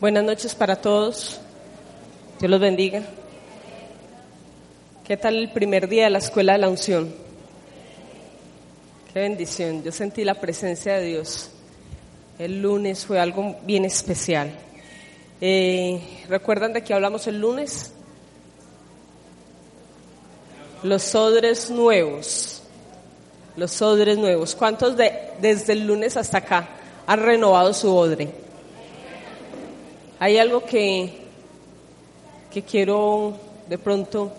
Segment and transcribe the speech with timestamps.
[0.00, 1.38] Buenas noches para todos.
[2.40, 3.02] Dios los bendiga.
[5.06, 7.14] ¿Qué tal el primer día de la escuela de la unción?
[9.12, 9.84] Qué bendición.
[9.84, 11.50] Yo sentí la presencia de Dios.
[12.40, 14.50] El lunes fue algo bien especial.
[15.40, 17.92] Eh, ¿Recuerdan de qué hablamos el lunes?
[20.82, 22.62] Los odres nuevos.
[23.56, 24.56] Los odres nuevos.
[24.56, 26.68] ¿Cuántos de, desde el lunes hasta acá
[27.06, 28.43] han renovado su odre?
[30.24, 31.12] Hay algo que,
[32.50, 33.36] que quiero
[33.68, 34.32] de pronto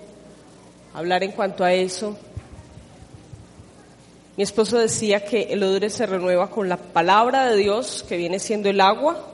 [0.95, 2.17] hablar en cuanto a eso.
[4.35, 8.39] Mi esposo decía que el odre se renueva con la palabra de Dios, que viene
[8.39, 9.27] siendo el agua,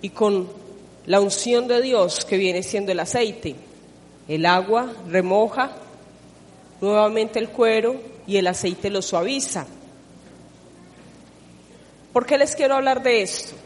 [0.00, 0.48] y con
[1.06, 3.56] la unción de Dios, que viene siendo el aceite.
[4.28, 5.72] El agua remoja
[6.80, 7.96] nuevamente el cuero
[8.28, 9.66] y el aceite lo suaviza.
[12.12, 13.56] ¿Por qué les quiero hablar de esto?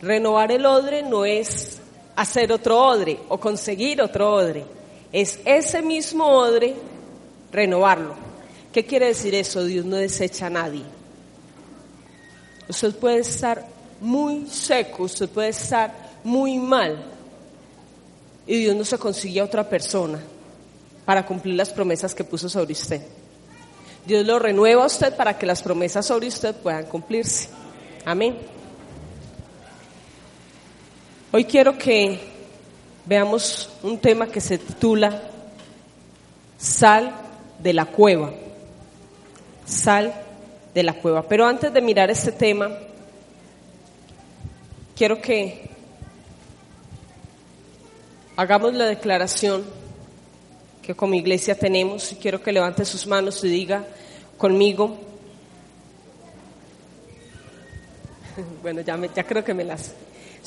[0.00, 1.80] Renovar el odre no es
[2.14, 4.64] hacer otro odre o conseguir otro odre,
[5.12, 6.74] es ese mismo odre
[7.52, 8.14] renovarlo.
[8.72, 9.64] ¿Qué quiere decir eso?
[9.64, 10.82] Dios no desecha a nadie.
[12.68, 13.64] Usted puede estar
[14.00, 17.02] muy seco, usted puede estar muy mal
[18.46, 20.20] y Dios no se consigue a otra persona
[21.04, 23.00] para cumplir las promesas que puso sobre usted.
[24.06, 27.48] Dios lo renueva a usted para que las promesas sobre usted puedan cumplirse.
[28.04, 28.36] Amén.
[31.30, 32.18] Hoy quiero que
[33.04, 35.24] veamos un tema que se titula
[36.56, 37.14] Sal
[37.58, 38.32] de la cueva.
[39.66, 40.14] Sal
[40.72, 41.28] de la cueva.
[41.28, 42.70] Pero antes de mirar este tema,
[44.96, 45.68] quiero que
[48.34, 49.66] hagamos la declaración
[50.80, 53.84] que como iglesia tenemos y quiero que levante sus manos y diga
[54.38, 54.96] conmigo.
[58.62, 59.92] Bueno, ya, me, ya creo que me las...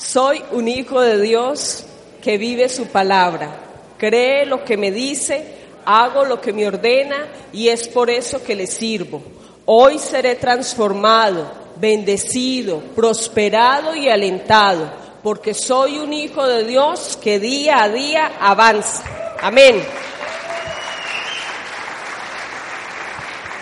[0.02, 1.84] Soy un hijo de Dios
[2.20, 3.56] que vive su palabra,
[3.96, 5.44] cree lo que me dice,
[5.84, 9.22] hago lo que me ordena y es por eso que le sirvo.
[9.64, 14.90] Hoy seré transformado, bendecido, prosperado y alentado,
[15.22, 19.04] porque soy un hijo de Dios que día a día avanza.
[19.40, 19.82] Amén.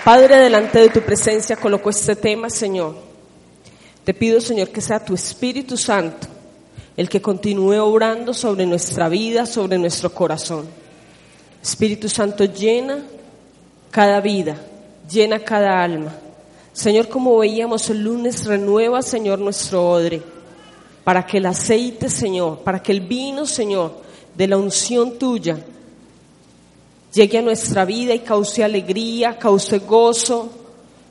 [0.03, 3.10] Padre, delante de tu presencia coloco este tema, Señor.
[4.11, 6.27] Te pido, Señor, que sea tu Espíritu Santo
[6.97, 10.67] el que continúe obrando sobre nuestra vida, sobre nuestro corazón.
[11.63, 13.05] Espíritu Santo, llena
[13.93, 14.57] cada vida,
[15.09, 16.13] llena cada alma.
[16.73, 20.21] Señor, como veíamos el lunes, renueva, Señor, nuestro odre,
[21.05, 23.95] para que el aceite, Señor, para que el vino, Señor,
[24.37, 25.57] de la unción tuya,
[27.15, 30.51] llegue a nuestra vida y cause alegría, cause gozo,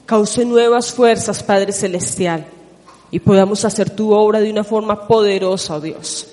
[0.05, 2.58] cause nuevas fuerzas, Padre Celestial,
[3.11, 6.27] y podamos hacer tu obra de una forma poderosa, oh Dios.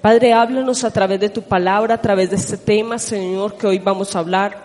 [0.00, 3.78] Padre, háblanos a través de tu palabra, a través de este tema, Señor, que hoy
[3.78, 4.62] vamos a hablar.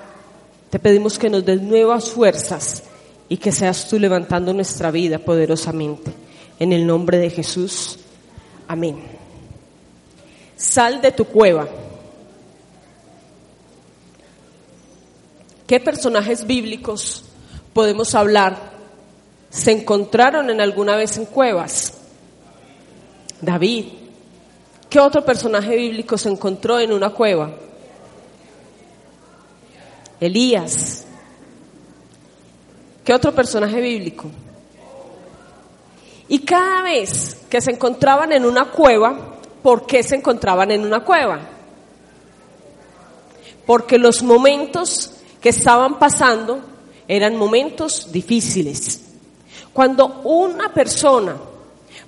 [0.69, 2.83] Te pedimos que nos des nuevas fuerzas
[3.27, 6.11] y que seas tú levantando nuestra vida poderosamente.
[6.57, 7.99] En el nombre de Jesús.
[8.67, 8.97] Amén.
[10.55, 11.67] Sal de tu cueva.
[15.67, 17.25] ¿Qué personajes bíblicos
[17.73, 18.74] podemos hablar?
[19.55, 21.93] ¿Se encontraron en alguna vez en cuevas?
[23.39, 23.85] David.
[24.89, 27.51] ¿Qué otro personaje bíblico se encontró en una cueva?
[30.19, 31.05] Elías.
[33.05, 34.29] ¿Qué otro personaje bíblico?
[36.27, 40.99] Y cada vez que se encontraban en una cueva, ¿por qué se encontraban en una
[40.99, 41.39] cueva?
[43.65, 46.59] Porque los momentos que estaban pasando
[47.07, 49.14] eran momentos difíciles.
[49.75, 51.35] Cuando una persona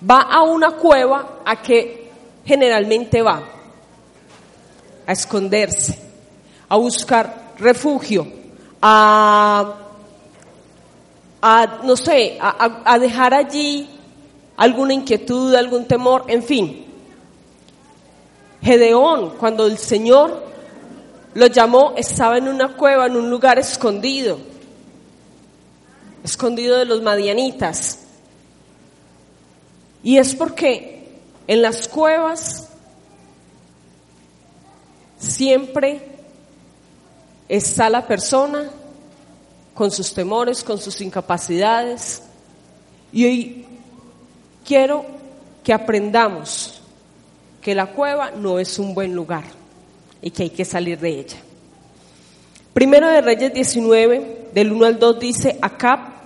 [0.09, 2.09] va a una cueva, ¿a qué
[2.45, 3.43] generalmente va?
[5.05, 5.99] A esconderse,
[6.69, 8.25] a buscar refugio,
[8.81, 9.75] a,
[11.83, 13.89] no sé, a dejar allí
[14.55, 16.85] alguna inquietud, algún temor, en fin.
[18.61, 20.41] Gedeón, cuando el Señor
[21.33, 24.39] lo llamó, estaba en una cueva, en un lugar escondido,
[26.27, 27.99] escondido de los madianitas.
[30.03, 30.95] Y es porque
[31.49, 32.67] En las cuevas
[35.17, 36.01] siempre
[37.47, 38.69] está la persona
[39.73, 42.21] con sus temores, con sus incapacidades.
[43.13, 43.65] Y hoy
[44.65, 45.05] quiero
[45.63, 46.81] que aprendamos
[47.61, 49.45] que la cueva no es un buen lugar
[50.21, 51.37] y que hay que salir de ella.
[52.73, 56.16] Primero de Reyes 19, del 1 al 2 dice, Acab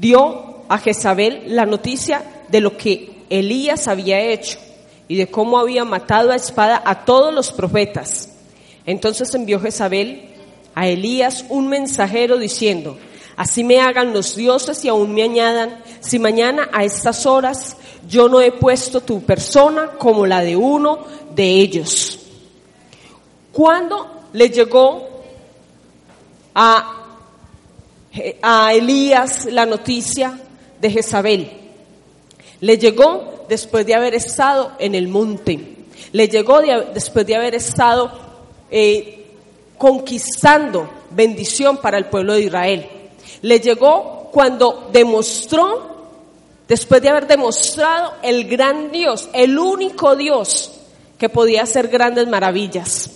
[0.00, 4.58] dio a Jezabel la noticia de lo que Elías había hecho
[5.06, 8.30] y de cómo había matado a espada a todos los profetas.
[8.86, 10.28] Entonces envió Jezabel
[10.74, 12.96] a Elías un mensajero diciendo,
[13.36, 17.76] así me hagan los dioses y aún me añadan, si mañana a estas horas
[18.08, 21.00] yo no he puesto tu persona como la de uno
[21.34, 22.18] de ellos.
[23.52, 25.08] Cuando le llegó
[26.54, 26.97] a,
[28.42, 30.38] a Elías la noticia
[30.80, 31.50] de Jezabel,
[32.60, 35.76] le llegó después de haber estado en el monte,
[36.12, 36.60] le llegó
[36.92, 38.10] después de haber estado
[38.70, 39.26] eh,
[39.76, 42.86] conquistando bendición para el pueblo de Israel.
[43.42, 45.96] Le llegó cuando demostró
[46.66, 50.72] después de haber demostrado el gran Dios, el único Dios
[51.18, 53.10] que podía hacer grandes maravillas.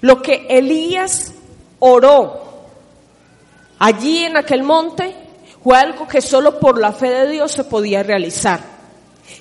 [0.00, 1.32] Lo que Elías
[1.78, 2.55] oró
[3.78, 5.14] allí en aquel monte
[5.62, 8.60] fue algo que solo por la fe de Dios se podía realizar.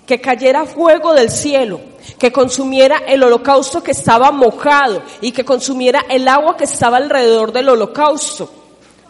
[0.06, 1.80] Que cayera fuego del cielo,
[2.18, 7.52] que consumiera el holocausto que estaba mojado y que consumiera el agua que estaba alrededor
[7.52, 8.50] del holocausto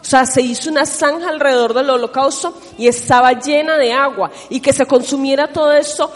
[0.06, 4.60] o sea, se hizo una zanja alrededor del holocausto y estaba llena de agua y
[4.60, 6.12] que se consumiera todo eso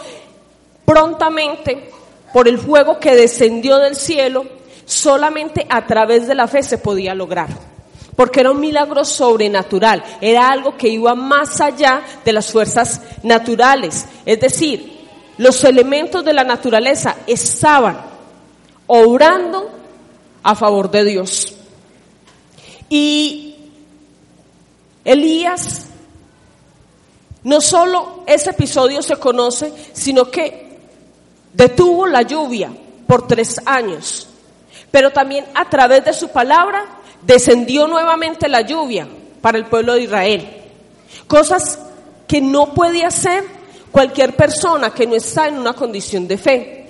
[0.85, 1.91] prontamente
[2.31, 4.45] por el fuego que descendió del cielo,
[4.85, 7.49] solamente a través de la fe se podía lograr.
[8.15, 14.05] Porque era un milagro sobrenatural, era algo que iba más allá de las fuerzas naturales.
[14.25, 18.01] Es decir, los elementos de la naturaleza estaban
[18.87, 19.71] obrando
[20.43, 21.55] a favor de Dios.
[22.89, 23.55] Y
[25.03, 25.87] Elías,
[27.43, 30.77] no solo ese episodio se conoce, sino que
[31.53, 32.71] detuvo la lluvia
[33.07, 34.27] por tres años,
[34.91, 36.85] pero también a través de su palabra
[37.23, 39.07] descendió nuevamente la lluvia
[39.41, 40.47] para el pueblo de Israel.
[41.27, 41.79] Cosas
[42.27, 43.43] que no puede hacer
[43.91, 46.87] cualquier persona que no está en una condición de fe.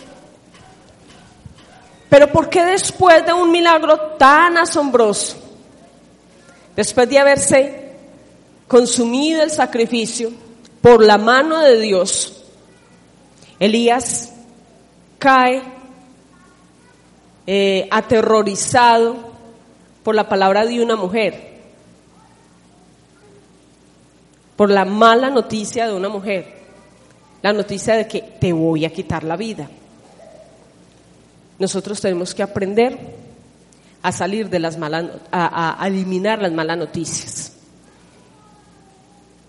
[2.10, 5.38] Pero ¿por qué después de un milagro tan asombroso,
[6.76, 7.92] después de haberse
[8.68, 10.32] consumido el sacrificio
[10.82, 12.44] por la mano de Dios,
[13.60, 14.34] Elías
[15.18, 15.62] cae
[17.48, 19.31] eh, aterrorizado
[20.04, 21.52] por la palabra de una mujer,
[24.56, 26.62] por la mala noticia de una mujer,
[27.42, 29.70] la noticia de que te voy a quitar la vida.
[31.60, 32.98] Nosotros tenemos que aprender
[34.02, 37.54] a salir de las malas, a eliminar las malas noticias.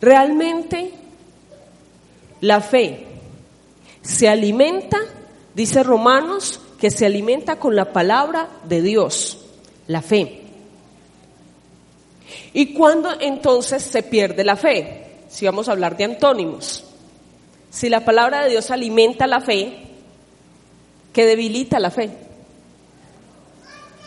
[0.00, 0.92] Realmente
[2.40, 3.06] la fe
[4.02, 4.98] se alimenta,
[5.54, 9.38] dice Romanos, que se alimenta con la palabra de Dios,
[9.86, 10.41] la fe.
[12.52, 15.22] ¿Y cuándo entonces se pierde la fe?
[15.28, 16.84] Si vamos a hablar de antónimos.
[17.70, 19.72] Si la palabra de Dios alimenta la fe,
[21.12, 22.10] ¿qué debilita la fe?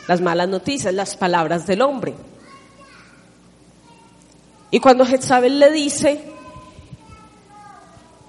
[0.08, 2.14] Las malas noticias, las palabras del hombre.
[4.70, 6.22] Y cuando Jezabel le dice,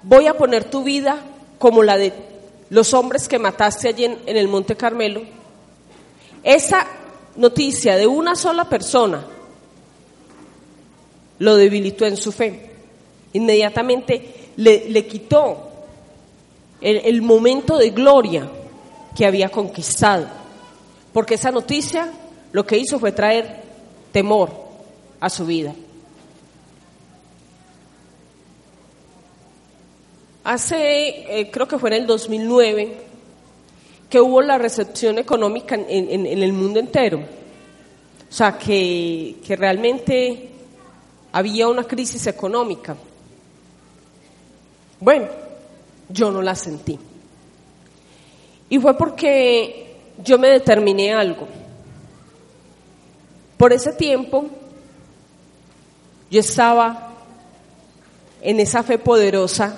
[0.01, 1.19] voy a poner tu vida
[1.59, 2.13] como la de
[2.71, 5.21] los hombres que mataste allí en, en el Monte Carmelo,
[6.43, 6.87] esa
[7.35, 9.23] noticia de una sola persona
[11.39, 12.71] lo debilitó en su fe.
[13.33, 15.69] Inmediatamente le, le quitó
[16.81, 18.49] el, el, momento de gloria
[19.15, 20.27] que había conquistado.
[21.13, 22.11] Porque esa noticia
[22.51, 23.63] lo que hizo fue traer
[24.11, 24.51] temor
[25.19, 25.73] a su vida.
[30.43, 32.97] Hace, eh, creo que fue en el 2009,
[34.09, 37.19] que hubo la recepción económica en, el mundo entero.
[37.19, 40.49] O sea, que, que realmente
[41.37, 42.95] había una crisis económica.
[44.99, 45.27] Bueno,
[46.09, 46.97] yo no la sentí.
[48.69, 51.47] Y fue porque yo me determiné algo.
[53.55, 54.47] Por ese tiempo,
[56.31, 57.13] yo estaba
[58.41, 59.77] en esa fe poderosa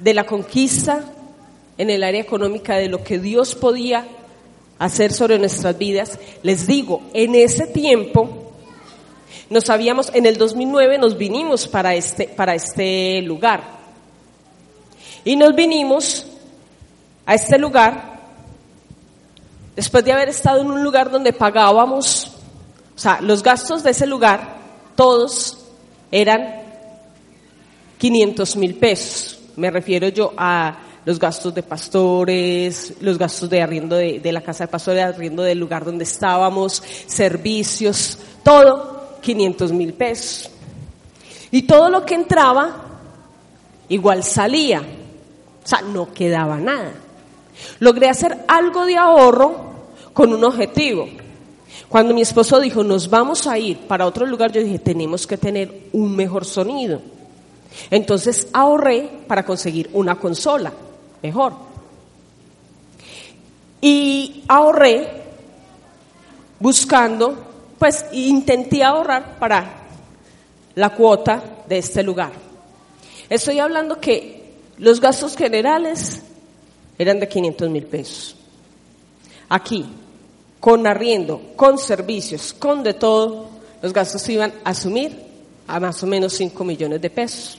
[0.00, 1.04] de la conquista
[1.78, 4.04] en el área económica de lo que Dios podía
[4.80, 8.45] hacer sobre nuestras vidas, les digo, en ese tiempo
[9.50, 13.62] nos habíamos, en el 2009 nos vinimos para este, para este lugar.
[15.24, 16.26] Y nos vinimos
[17.24, 18.16] a este lugar
[19.74, 22.32] después de haber estado en un lugar donde pagábamos,
[22.96, 24.56] o sea, los gastos de ese lugar,
[24.94, 25.58] todos
[26.10, 26.62] eran
[27.98, 29.38] 500 mil pesos.
[29.56, 34.40] Me refiero yo a los gastos de pastores, los gastos de arriendo de, de la
[34.40, 38.95] casa de pastores, arriendo del lugar donde estábamos, servicios, todo
[39.26, 40.48] 500 mil pesos.
[41.50, 42.76] Y todo lo que entraba,
[43.88, 44.80] igual salía.
[44.80, 46.92] O sea, no quedaba nada.
[47.80, 49.56] Logré hacer algo de ahorro
[50.12, 51.08] con un objetivo.
[51.88, 55.36] Cuando mi esposo dijo, nos vamos a ir para otro lugar, yo dije, tenemos que
[55.36, 57.00] tener un mejor sonido.
[57.90, 60.72] Entonces ahorré para conseguir una consola
[61.20, 61.52] mejor.
[63.80, 65.08] Y ahorré
[66.60, 67.45] buscando,
[67.78, 69.86] pues intenté ahorrar para
[70.74, 72.32] la cuota de este lugar.
[73.28, 76.22] Estoy hablando que los gastos generales
[76.98, 78.36] eran de 500 mil pesos.
[79.48, 79.86] Aquí,
[80.60, 83.48] con arriendo, con servicios, con de todo,
[83.82, 85.26] los gastos iban a asumir
[85.66, 87.58] a más o menos 5 millones de pesos.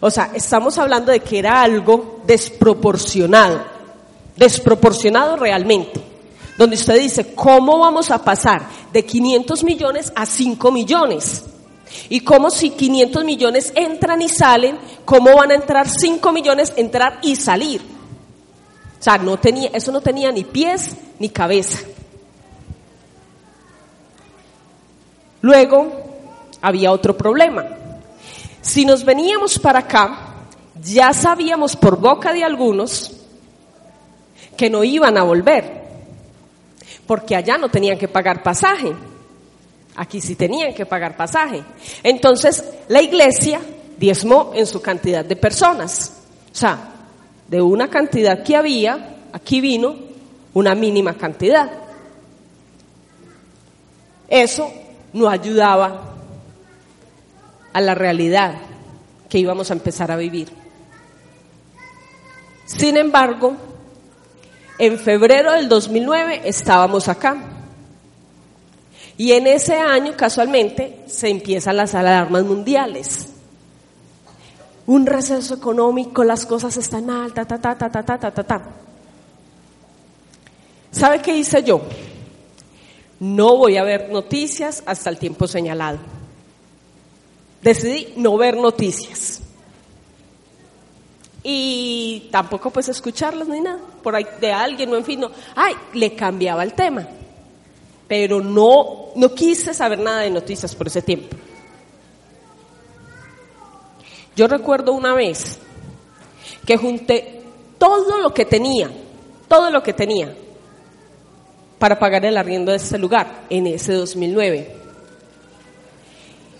[0.00, 3.64] O sea, estamos hablando de que era algo desproporcionado,
[4.36, 6.00] desproporcionado realmente,
[6.56, 11.44] donde usted dice, ¿cómo vamos a pasar de 500 millones a 5 millones?
[12.08, 17.18] Y cómo si 500 millones entran y salen, ¿cómo van a entrar 5 millones, entrar
[17.22, 17.82] y salir?
[18.98, 21.80] O sea, no tenía, eso no tenía ni pies ni cabeza.
[25.42, 25.92] Luego
[26.60, 27.64] había otro problema.
[28.62, 30.34] Si nos veníamos para acá,
[30.82, 33.12] ya sabíamos por boca de algunos
[34.56, 35.85] que no iban a volver,
[37.06, 38.92] porque allá no tenían que pagar pasaje.
[39.96, 41.62] Aquí sí tenían que pagar pasaje.
[42.02, 43.60] Entonces, la iglesia
[43.96, 46.12] diezmó en su cantidad de personas.
[46.52, 46.92] O sea,
[47.48, 49.96] de una cantidad que había, aquí vino
[50.52, 51.70] una mínima cantidad.
[54.28, 54.70] Eso
[55.12, 56.14] no ayudaba
[57.72, 58.54] a la realidad
[59.28, 60.48] que íbamos a empezar a vivir.
[62.64, 63.56] Sin embargo,
[64.78, 67.36] en febrero del 2009 estábamos acá.
[69.18, 73.28] Y en ese año, casualmente, se empiezan las alarmas mundiales.
[74.86, 78.62] Un receso económico, las cosas están altas, ta, ta, ta, ta, ta, ta, ta, ta.
[80.92, 81.80] ¿Sabe qué hice yo?
[83.18, 85.98] No voy a ver noticias hasta el tiempo señalado.
[87.62, 89.42] Decidí no ver noticias.
[91.48, 95.30] Y tampoco pues escucharlas ni nada, por ahí de alguien, no en fin, no.
[95.54, 97.06] Ay, le cambiaba el tema
[98.08, 101.36] pero no, no quise saber nada de noticias por ese tiempo.
[104.36, 105.58] Yo recuerdo una vez
[106.64, 107.42] que junté
[107.78, 108.90] todo lo que tenía,
[109.48, 110.34] todo lo que tenía
[111.78, 114.76] para pagar el arriendo de este lugar en ese 2009.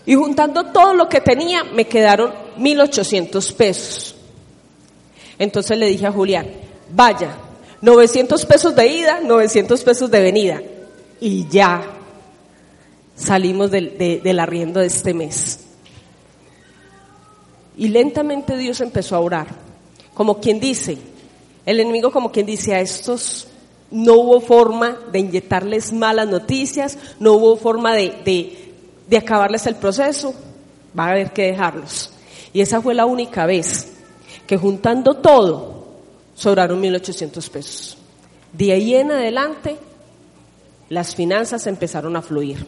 [0.05, 4.15] Y juntando todo lo que tenía me quedaron 1.800 pesos.
[5.39, 6.47] Entonces le dije a Julián,
[6.93, 7.35] vaya,
[7.81, 10.61] 900 pesos de ida, 900 pesos de venida
[11.19, 11.83] y ya
[13.15, 15.59] salimos del, del arriendo de este mes.
[17.77, 19.47] Y lentamente Dios empezó a orar,
[20.13, 20.97] como quien dice,
[21.65, 23.47] el enemigo como quien dice a estos
[23.91, 28.73] no hubo forma de inyectarles malas noticias, no hubo forma de, de,
[29.07, 30.33] de, acabarles el proceso,
[30.97, 32.11] va a haber que dejarlos.
[32.51, 33.96] Y esa fue la única vez
[34.47, 35.85] que juntando todo,
[36.35, 37.97] sobraron 1.800 pesos.
[38.53, 39.77] De ahí en adelante
[40.89, 42.65] las finanzas empezaron a fluir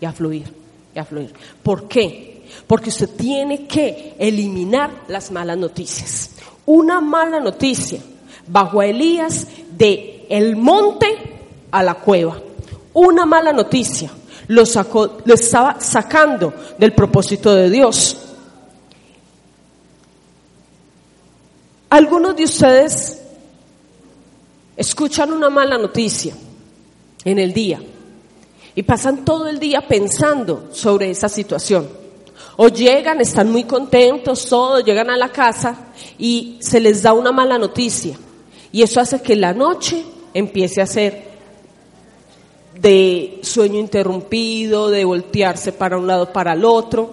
[0.00, 0.52] y a fluir
[0.94, 1.32] y a fluir.
[1.62, 2.42] ¿Por qué?
[2.66, 6.30] Porque usted tiene que eliminar las malas noticias.
[6.64, 8.00] Una mala noticia
[8.46, 11.06] bajo a Elías de el monte
[11.70, 12.40] a la cueva.
[12.94, 14.10] Una mala noticia
[14.48, 18.27] lo sacó, lo estaba sacando del propósito de Dios.
[21.90, 23.18] Algunos de ustedes
[24.76, 26.34] escuchan una mala noticia
[27.24, 27.80] en el día.
[28.74, 31.88] Y pasan todo el día pensando sobre esa situación.
[32.58, 35.86] O llegan, están muy contentos, todos llegan a la casa
[36.18, 38.16] y se les da una mala noticia.
[38.70, 40.04] Y eso hace que la noche
[40.34, 41.26] empiece a ser
[42.80, 47.10] de sueño interrumpido, de voltearse para un lado, para el otro.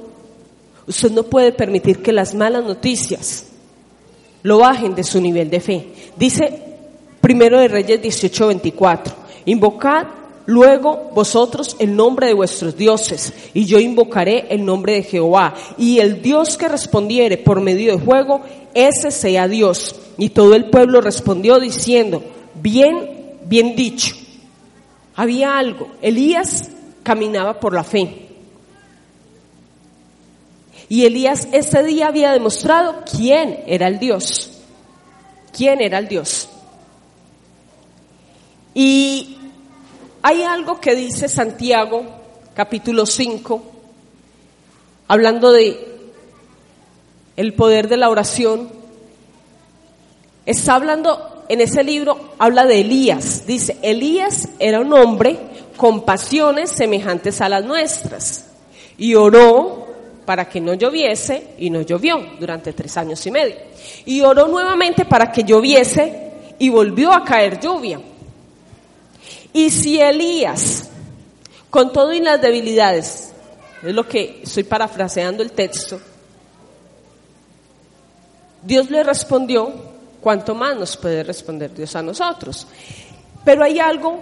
[0.86, 3.46] Usted no puede permitir que las malas noticias
[4.46, 5.88] lo bajen de su nivel de fe.
[6.16, 6.62] Dice
[7.20, 9.12] primero de Reyes 18:24.
[9.46, 10.06] Invocad
[10.46, 15.98] luego vosotros el nombre de vuestros dioses, y yo invocaré el nombre de Jehová, y
[15.98, 18.42] el Dios que respondiere por medio de fuego,
[18.76, 19.96] ese sea Dios.
[20.20, 22.22] Y todo el pueblo respondió diciendo,
[22.54, 24.16] bien, bien dicho.
[25.16, 26.70] Había algo, Elías
[27.02, 28.25] caminaba por la fe.
[30.88, 34.52] Y Elías ese día había demostrado quién era el Dios.
[35.56, 36.50] ¿Quién era el Dios?
[38.74, 39.38] Y
[40.22, 42.04] hay algo que dice Santiago,
[42.54, 43.64] capítulo 5,
[45.08, 45.96] hablando de
[47.38, 48.70] el poder de la oración.
[50.46, 53.46] Está hablando en ese libro, habla de Elías.
[53.48, 55.40] Dice, Elías era un hombre
[55.78, 58.48] con pasiones semejantes a las nuestras
[58.98, 59.85] y oró
[60.26, 63.56] para que no lloviese y no llovió durante tres años y medio.
[64.06, 68.02] Y oró nuevamente para que lloviese y volvió a caer lluvia.
[69.54, 70.90] Y si Elías,
[71.70, 73.32] con todo y las debilidades,
[73.84, 76.00] es lo que estoy parafraseando el texto,
[78.64, 79.72] Dios le respondió,
[80.22, 82.66] ¿cuánto más nos puede responder Dios a nosotros?
[83.44, 84.20] Pero hay algo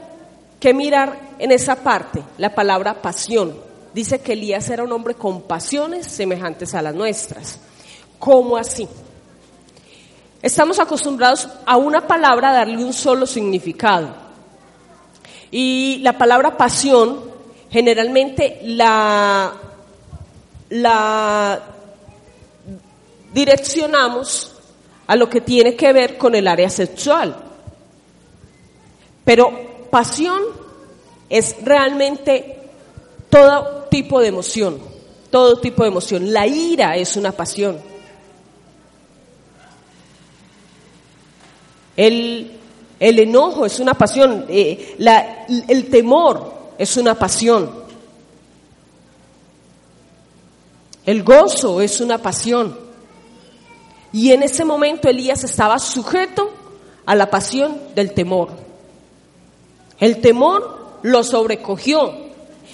[0.60, 5.43] que mirar en esa parte, la palabra pasión dice que Elías era un hombre con
[5.43, 7.59] pasiones semejantes a las nuestras.
[8.19, 8.88] ¿Cómo así?
[10.41, 14.13] Estamos acostumbrados a una palabra darle un solo significado.
[15.51, 17.31] Y la palabra pasión
[17.69, 19.53] generalmente la,
[20.69, 21.62] la
[23.33, 24.53] direccionamos
[25.07, 27.35] a lo que tiene que ver con el área sexual.
[29.25, 30.41] Pero pasión
[31.29, 32.59] es realmente
[33.29, 34.79] todo tipo de emoción,
[35.29, 36.33] todo tipo de emoción.
[36.33, 37.79] La ira es una pasión.
[41.95, 42.51] El,
[43.00, 47.69] el enojo es una pasión, eh, la, el temor es una pasión.
[51.05, 52.75] El gozo es una pasión.
[54.12, 56.50] Y en ese momento Elías estaba sujeto
[57.05, 58.50] a la pasión del temor.
[60.00, 62.22] El temor lo sobrecogió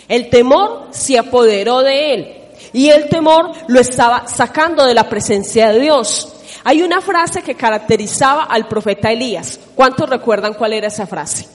[0.10, 2.36] el temor se apoderó de él
[2.74, 6.34] y el temor lo estaba sacando de la presencia de Dios.
[6.63, 9.60] Hay una frase que caracterizaba al profeta Elías.
[9.76, 11.48] ¿Cuántos recuerdan cuál era esa frase?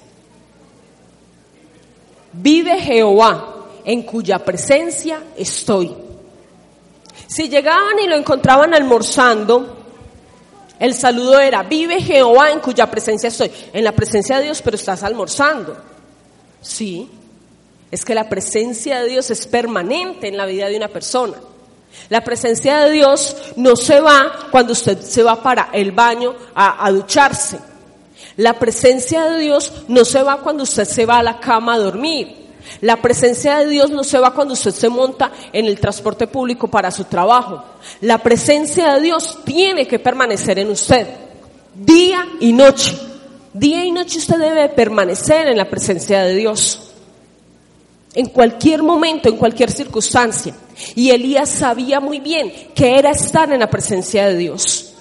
[2.33, 5.95] Vive Jehová, en cuya presencia estoy.
[7.27, 9.77] Si llegaban y lo encontraban almorzando,
[10.79, 13.51] el saludo era, vive Jehová, en cuya presencia estoy.
[13.73, 15.77] En la presencia de Dios, pero estás almorzando.
[16.61, 17.09] Sí,
[17.94, 21.35] es que la presencia de Dios es permanente en la vida de una persona.
[22.09, 26.90] La presencia de Dios no se va cuando usted se va para el baño a,
[26.90, 27.57] ducharse.
[28.37, 31.78] La presencia de Dios no se va cuando usted se va a la cama a
[31.78, 32.35] dormir.
[32.80, 36.66] La presencia de Dios no se va cuando usted se monta en el transporte público
[36.66, 37.62] para su trabajo.
[38.00, 41.07] La presencia de Dios tiene que permanecer en usted,
[41.76, 42.98] día y noche.
[43.52, 46.90] Día y noche usted debe permanecer en la presencia de Dios
[48.14, 50.55] en cualquier momento, en cualquier circunstancia.
[50.94, 54.94] Y Elías sabía muy bien que era estar en la presencia de Dios.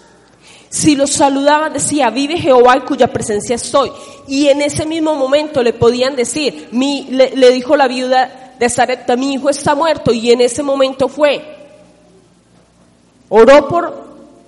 [0.69, 3.91] Si lo saludaban decía, vive Jehová en cuya presencia estoy.
[4.27, 9.15] Y en ese mismo momento le podían decir, mi, le, dijo la viuda de Zarepta,
[9.15, 10.11] mi hijo está muerto.
[10.11, 11.43] Y en ese momento fue,
[13.29, 14.03] oró por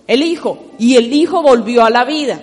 [0.07, 2.41] el hijo y el hijo volvió a la vida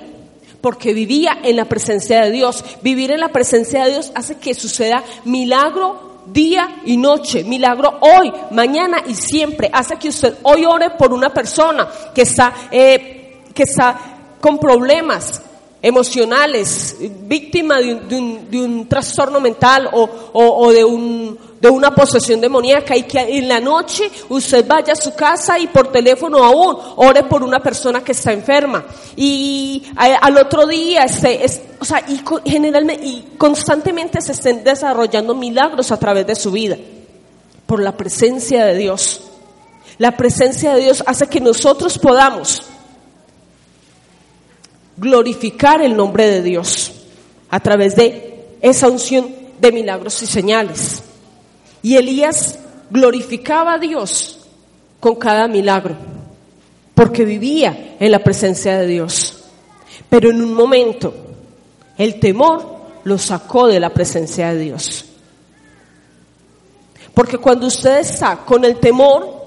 [0.61, 2.65] porque vivía en la presencia de Dios.
[2.83, 8.33] Vivir en la presencia de Dios hace que suceda milagro día y noche, milagro hoy,
[8.51, 9.71] mañana y siempre.
[9.73, 13.97] Hace que usted hoy ore por una persona que está, eh, que está
[14.41, 15.43] con problemas
[15.83, 22.41] emocionales, víctima de un, de un, trastorno mental o, o, de un de una posesión
[22.41, 26.77] demoníaca y que en la noche usted vaya a su casa y por teléfono aún
[26.97, 28.85] ore por una persona que está enferma.
[29.15, 35.93] Y al otro día, este, o sea, y generalmente y constantemente se estén desarrollando milagros
[35.93, 36.77] a través de su vida
[37.67, 39.21] por la presencia de Dios.
[39.99, 42.72] La presencia de Dios hace que nosotros podamos
[44.97, 46.93] glorificar el nombre de Dios
[47.51, 51.03] a través de esa unción de milagros y señales.
[51.83, 52.59] Y Elías
[52.91, 54.39] glorificaba a Dios
[55.01, 55.97] con cada milagro,
[56.95, 59.45] porque vivía en la presencia de Dios.
[60.09, 61.15] Pero en un momento,
[61.99, 62.73] el temor
[63.05, 65.05] lo sacó de la presencia de Dios.
[67.15, 69.42] Porque cuando usted está con el temor,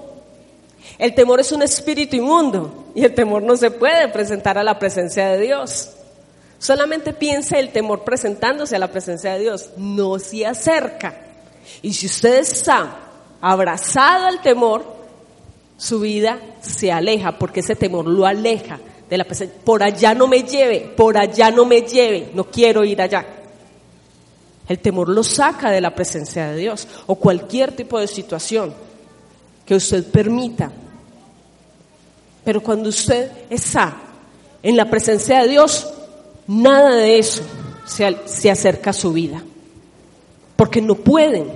[0.98, 4.78] el temor es un espíritu inmundo y el temor no se puede presentar a la
[4.78, 5.90] presencia de Dios.
[6.58, 11.14] Solamente piense el temor presentándose a la presencia de Dios, no se acerca.
[11.82, 12.96] Y si usted está
[13.40, 14.96] abrazado al temor,
[15.76, 18.80] su vida se aleja, porque ese temor lo aleja
[19.10, 19.58] de la presencia.
[19.64, 23.26] Por allá no me lleve, por allá no me lleve, no quiero ir allá.
[24.68, 28.74] El temor lo saca de la presencia de Dios o cualquier tipo de situación
[29.64, 30.72] que usted permita.
[32.46, 33.96] Pero cuando usted está
[34.62, 35.92] en la presencia de Dios,
[36.46, 37.42] nada de eso
[37.84, 39.42] se, acerca a su vida.
[40.54, 41.50] Porque no pueden.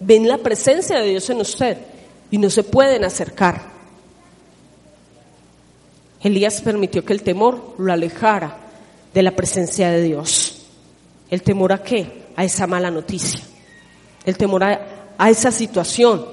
[0.00, 1.78] Ven la presencia de Dios en usted
[2.32, 3.62] y no se pueden acercar.
[6.20, 8.56] Elías permitió que el temor lo alejara
[9.14, 10.66] de la presencia de Dios.
[11.30, 12.24] ¿El temor a qué?
[12.34, 13.40] A esa mala noticia.
[14.26, 16.26] El temor a, a esa situación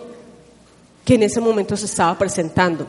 [1.05, 2.87] que en ese momento se estaba presentando.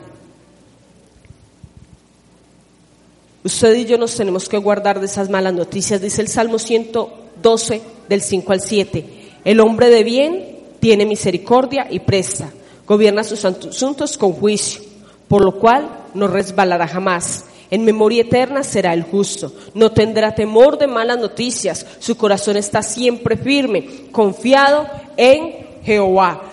[3.43, 5.99] Usted y yo nos tenemos que guardar de esas malas noticias.
[5.99, 9.05] Dice el Salmo 112 del 5 al 7.
[9.43, 12.51] El hombre de bien tiene misericordia y presta.
[12.85, 14.81] Gobierna sus asuntos con juicio,
[15.27, 17.45] por lo cual no resbalará jamás.
[17.71, 19.51] En memoria eterna será el justo.
[19.73, 21.85] No tendrá temor de malas noticias.
[21.99, 26.43] Su corazón está siempre firme, confiado en Jehová.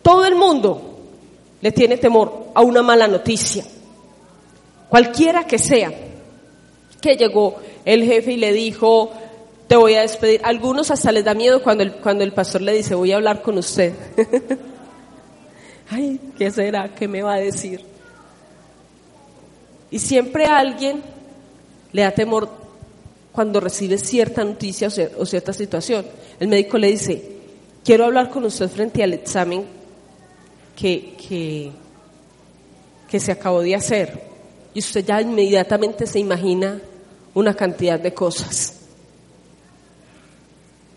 [0.00, 1.00] Todo el mundo
[1.60, 3.64] le tiene temor a una mala noticia.
[4.88, 5.92] Cualquiera que sea
[7.00, 9.12] que llegó el jefe y le dijo,
[9.70, 10.40] te voy a despedir.
[10.42, 13.40] Algunos hasta les da miedo cuando el, cuando el pastor le dice, voy a hablar
[13.40, 13.92] con usted.
[15.90, 16.92] Ay, ¿qué será?
[16.94, 17.84] ¿Qué me va a decir?
[19.90, 21.02] Y siempre alguien
[21.92, 22.48] le da temor
[23.32, 26.04] cuando recibe cierta noticia o, cierta situación.
[26.38, 27.22] El médico le dice,
[27.84, 29.64] quiero hablar con usted frente al examen
[30.76, 31.70] que, que,
[33.08, 34.20] que se acabó de hacer.
[34.74, 36.80] Y usted ya inmediatamente se imagina
[37.34, 38.74] una cantidad de cosas.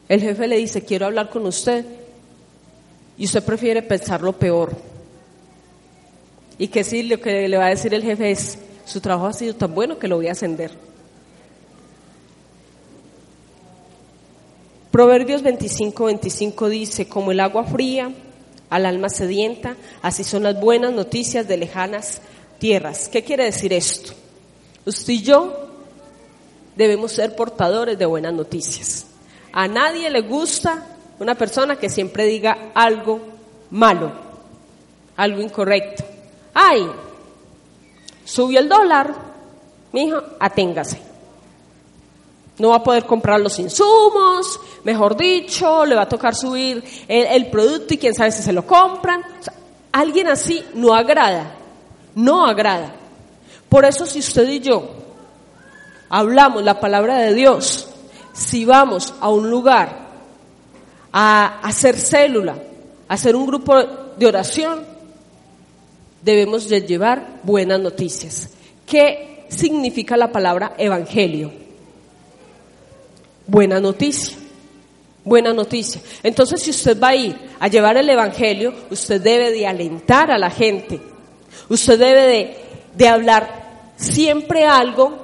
[0.10, 1.86] El jefe le dice, quiero hablar con usted,
[3.18, 4.76] y usted prefiere pensar lo peor.
[6.58, 9.34] Y que sí, lo que le va a decir el jefe es, su trabajo ha
[9.34, 10.72] sido tan bueno que lo voy a ascender.
[14.92, 18.12] Proverbios 25, 25 dice, como el agua fría
[18.70, 22.22] al alma sedienta, así son las buenas noticias de lejanas
[22.60, 23.10] tierras.
[23.10, 24.14] ¿Qué quiere decir esto?
[24.86, 25.63] Usted y yo
[26.76, 29.06] debemos ser portadores de buenas noticias.
[29.52, 30.84] A nadie le gusta
[31.20, 33.22] una persona que siempre diga algo
[33.72, 34.12] malo,
[35.16, 36.04] algo incorrecto.
[36.54, 36.88] Ay,
[38.26, 39.14] subió el dólar,
[39.94, 41.02] hijo, aténgase.
[42.58, 47.48] No va a poder comprar los insumos, mejor dicho, le va a tocar subir el,
[47.48, 49.24] producto y quién sabe si se lo compran.
[49.92, 51.56] alguien así no agrada,
[52.14, 52.94] no agrada.
[53.70, 54.93] Por eso si usted y yo
[56.14, 57.88] hablamos la palabra de Dios,
[58.34, 60.10] si vamos a un lugar
[61.12, 62.56] a hacer célula,
[63.08, 63.82] a hacer un grupo
[64.16, 64.86] de oración,
[66.22, 68.50] debemos de llevar buenas noticias.
[68.86, 71.52] ¿Qué significa la palabra evangelio?
[73.48, 74.38] Buena noticia.
[75.26, 76.00] Buena noticia.
[76.22, 80.38] Entonces, si usted va a ir a llevar el evangelio, usted debe de alentar a
[80.38, 81.02] la gente.
[81.70, 82.58] Usted debe de,
[82.96, 83.64] de hablar
[83.96, 85.23] siempre algo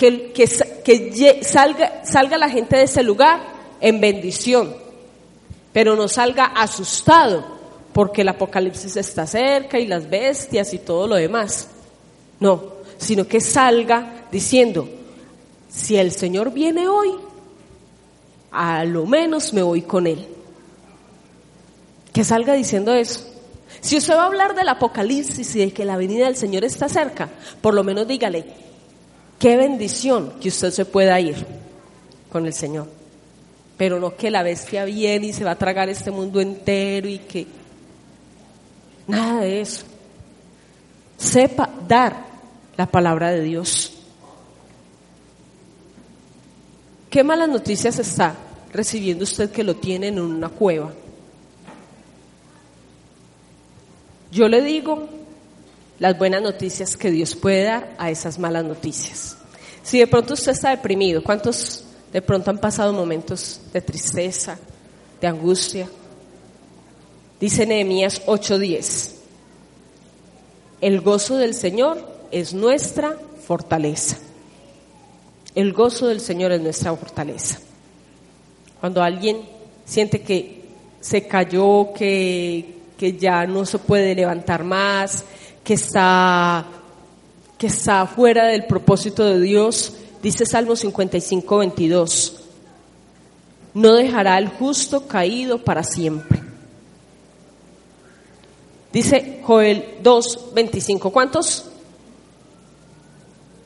[0.00, 3.40] que, salga, salga la gente de ese lugar
[3.80, 4.74] en bendición,
[5.72, 7.58] pero no salga asustado
[7.92, 11.68] porque el apocalipsis está cerca y las bestias y todo lo demás.
[12.38, 12.62] No,
[12.96, 14.88] sino que salga diciendo,
[15.68, 17.10] si el Señor viene hoy,
[18.50, 20.26] a lo menos me voy con Él.
[22.12, 23.26] Que salga diciendo eso.
[23.80, 26.88] Si usted va a hablar del apocalipsis y de que la venida del Señor está
[26.88, 27.28] cerca,
[27.60, 28.69] por lo menos dígale,
[29.40, 31.34] Qué bendición que usted se pueda ir
[32.30, 32.86] con el Señor.
[33.78, 37.20] Pero no que la bestia viene y se va a tragar este mundo entero y
[37.20, 37.46] que...
[39.06, 39.86] Nada de eso.
[41.16, 42.14] Sepa dar
[42.76, 43.94] la palabra de Dios.
[47.08, 48.36] ¿Qué malas noticias está
[48.74, 50.92] recibiendo usted que lo tiene en una cueva?
[54.30, 55.08] Yo le digo
[56.00, 59.36] las buenas noticias que Dios puede dar a esas malas noticias.
[59.82, 64.58] Si de pronto usted está deprimido, ¿cuántos de pronto han pasado momentos de tristeza,
[65.20, 65.88] de angustia?
[67.38, 69.12] Dice Nehemías 8:10,
[70.80, 74.16] el gozo del Señor es nuestra fortaleza.
[75.54, 77.58] El gozo del Señor es nuestra fortaleza.
[78.80, 79.42] Cuando alguien
[79.84, 80.64] siente que
[81.00, 85.24] se cayó, que, que ya no se puede levantar más,
[85.70, 86.66] que está,
[87.56, 92.40] que está fuera del propósito de Dios, Dice Salmo 55, 22.
[93.74, 96.42] No dejará el justo caído para siempre.
[98.92, 101.12] Dice Joel 2, 25.
[101.12, 101.66] ¿Cuántos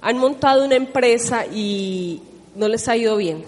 [0.03, 2.21] han montado una empresa y
[2.55, 3.47] no les ha ido bien?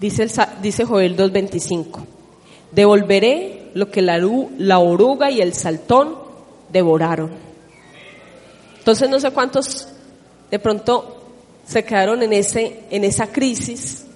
[0.00, 2.04] Dice, el, dice Joel 2.25,
[2.72, 6.16] devolveré lo que la, oruga y el saltón
[6.72, 7.30] devoraron.
[8.78, 9.88] Entonces no sé cuántos
[10.50, 11.24] de pronto
[11.66, 14.06] se quedaron en, ese, en esa crisis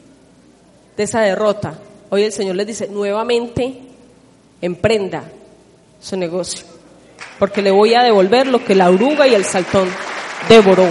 [0.97, 1.79] de esa derrota.
[2.09, 3.81] Hoy el Señor les dice, nuevamente
[4.63, 5.25] emprenda
[6.01, 6.65] su negocio,
[7.39, 9.91] porque le voy a devolver lo que la oruga y el saltón
[10.49, 10.89] devoró.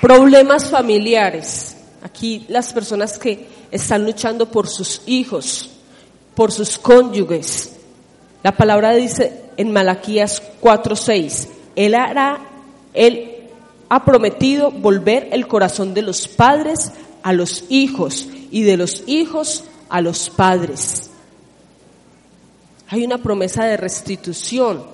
[0.00, 1.76] Problemas familiares.
[2.02, 5.70] Aquí las personas que están luchando por sus hijos,
[6.34, 7.76] por sus cónyuges.
[8.42, 12.40] La palabra dice en Malaquías 4:6, él hará
[12.94, 13.36] él
[13.88, 19.64] ha prometido volver el corazón de los padres a los hijos y de los hijos
[19.88, 21.10] a los padres.
[22.88, 24.84] Hay una promesa de restitución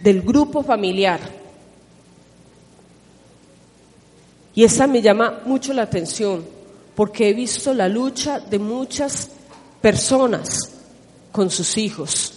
[0.00, 1.39] del grupo familiar.
[4.60, 6.44] Y esa me llama mucho la atención
[6.94, 9.30] porque he visto la lucha de muchas
[9.80, 10.72] personas
[11.32, 12.34] con sus hijos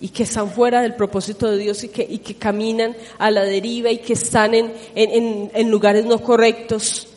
[0.00, 3.42] y que están fuera del propósito de Dios y que, y que caminan a la
[3.42, 7.08] deriva y que están en, en, en lugares no correctos.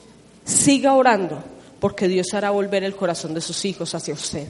[0.44, 1.42] Siga orando
[1.80, 4.46] porque Dios hará volver el corazón de sus hijos hacia usted.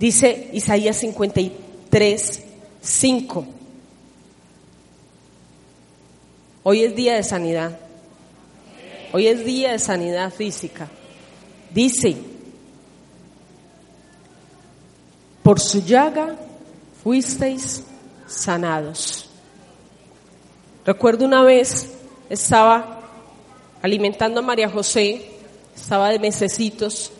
[0.00, 2.42] Dice Isaías 53,
[2.80, 3.46] 5.
[6.64, 7.78] Hoy es día de sanidad.
[9.12, 10.88] Hoy es día de sanidad física.
[11.70, 12.16] Dice,
[15.42, 16.36] por su llaga
[17.02, 17.82] fuisteis
[18.26, 19.28] sanados.
[20.86, 21.92] Recuerdo una vez
[22.30, 23.00] estaba
[23.82, 25.30] alimentando a María José,
[25.74, 27.12] estaba de mesecitos,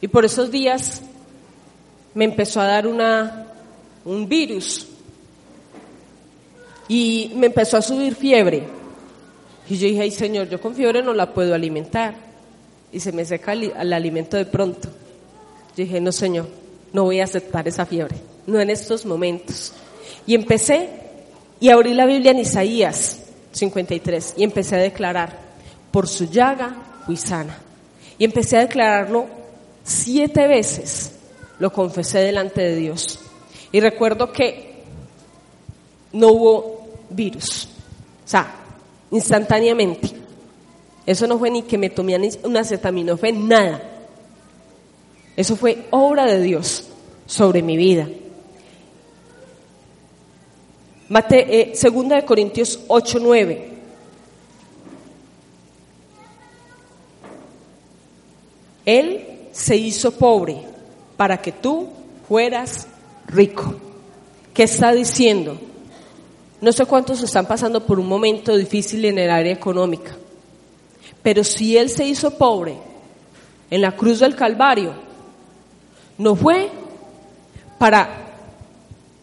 [0.00, 1.02] y por esos días
[2.12, 3.46] me empezó a dar una,
[4.04, 4.88] un virus
[6.88, 8.64] y me empezó a subir fiebre.
[9.68, 12.14] Y yo dije, ay Señor, yo con fiebre no la puedo alimentar.
[12.92, 14.88] Y se me seca el, alimento de pronto.
[14.88, 16.46] Yo dije, no Señor,
[16.92, 18.16] no voy a aceptar esa fiebre,
[18.46, 19.72] no en estos momentos.
[20.26, 20.88] Y empecé
[21.60, 23.20] y abrí la Biblia en Isaías
[23.52, 25.38] 53 y empecé a declarar,
[25.90, 27.58] por su llaga fui sana.
[28.18, 29.26] Y empecé a declararlo
[29.82, 31.12] siete veces,
[31.58, 33.20] lo confesé delante de Dios.
[33.72, 34.82] Y recuerdo que
[36.12, 36.73] no hubo
[37.14, 37.68] virus.
[38.24, 38.54] O sea,
[39.10, 40.10] instantáneamente.
[41.06, 43.82] Eso no fue ni que me tomé una acetaminofén, nada.
[45.36, 46.88] Eso fue obra de Dios
[47.26, 48.08] sobre mi vida.
[51.08, 53.70] Mate, eh, segunda de Corintios 8, 9.
[58.86, 60.62] Él se hizo pobre
[61.16, 61.88] para que tú
[62.28, 62.86] fueras
[63.26, 63.74] rico.
[64.52, 65.58] ¿Qué está diciendo?
[66.64, 70.12] No sé cuántos están pasando por un momento difícil en el área económica,
[71.22, 72.74] pero si Él se hizo pobre
[73.68, 74.94] en la cruz del Calvario,
[76.16, 76.70] no fue
[77.78, 78.08] para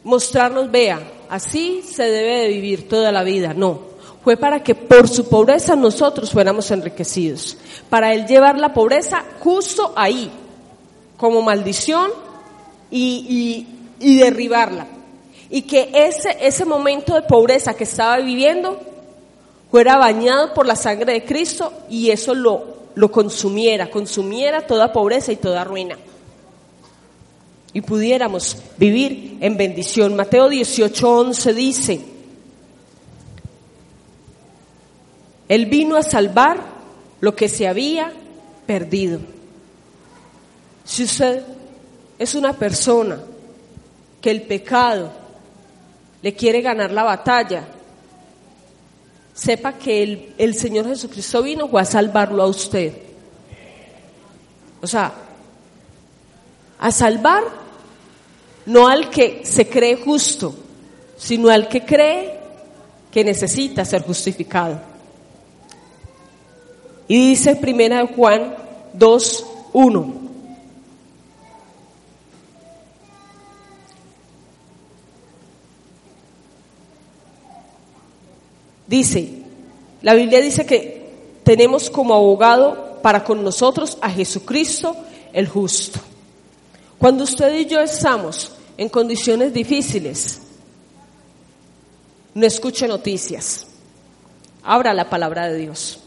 [0.04, 1.01] mostrarnos, vea,
[1.32, 3.80] así se debe de vivir toda la vida, no,
[4.23, 7.58] fue para que por su pobreza nosotros fuéramos enriquecidos,
[7.89, 10.30] para Él llevar la pobreza justo ahí,
[11.17, 12.12] como maldición
[12.91, 13.65] y,
[13.99, 15.00] y derribarla
[15.51, 18.79] y que ese, ese momento de pobreza que estaba viviendo
[19.69, 25.33] fuera bañado por la sangre de Cristo y eso lo, lo consumiera, consumiera toda pobreza
[25.33, 25.97] y toda ruina.
[27.73, 30.15] Y pudiéramos vivir en bendición.
[30.15, 32.01] Mateo 18:11 dice,
[35.49, 36.61] Él vino a salvar
[37.19, 38.13] lo que se había
[38.65, 39.19] perdido.
[40.85, 41.43] Si usted
[42.17, 43.21] es una persona
[44.21, 45.20] que el pecado
[46.21, 47.63] le quiere ganar la batalla,
[49.34, 52.93] sepa que el, el Señor Jesucristo vino fue a salvarlo a usted.
[54.81, 55.13] O sea,
[56.79, 57.43] a salvar
[58.65, 60.53] no al que se cree justo,
[61.17, 62.39] sino al que cree
[63.12, 64.79] que necesita ser justificado.
[67.07, 68.55] Y dice primera de Juan
[68.93, 70.30] 2, 1.
[78.91, 79.30] Dice,
[80.01, 81.10] la Biblia dice que
[81.45, 84.93] tenemos como abogado para con nosotros a Jesucristo
[85.32, 86.01] el justo.
[86.99, 90.41] Cuando usted y yo estamos en condiciones difíciles,
[92.34, 93.65] no escuche noticias.
[94.62, 96.01] Abra la palabra de Dios.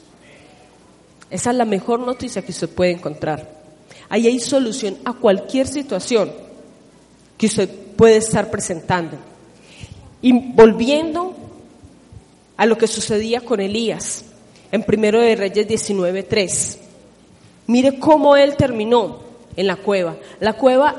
[1.31, 3.63] Esa es la mejor noticia que usted puede encontrar.
[4.11, 6.31] Ahí hay solución a cualquier situación
[7.39, 7.67] que usted
[7.97, 9.17] puede estar presentando.
[10.21, 11.44] Y volviendo
[12.57, 14.25] a lo que sucedía con Elías
[14.71, 16.79] en Primero de Reyes 19:3.
[17.67, 19.21] Mire cómo él terminó
[19.57, 20.17] en la cueva.
[20.41, 20.95] La cueva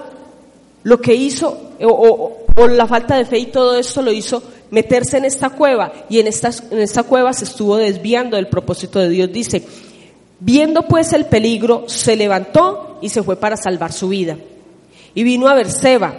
[0.84, 4.41] lo que hizo o, o, la falta de fe y todo esto lo hizo
[4.72, 9.00] meterse en esta cueva y en esta, en esta cueva se estuvo desviando del propósito
[9.00, 9.32] de Dios.
[9.32, 9.63] Dice,
[10.39, 14.38] viendo pues el peligro, se levantó y se fue para salvar su vida.
[15.13, 16.15] Y vino a Berseba,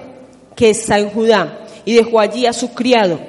[0.54, 3.20] que está en Judá, y dejó allí a su criado.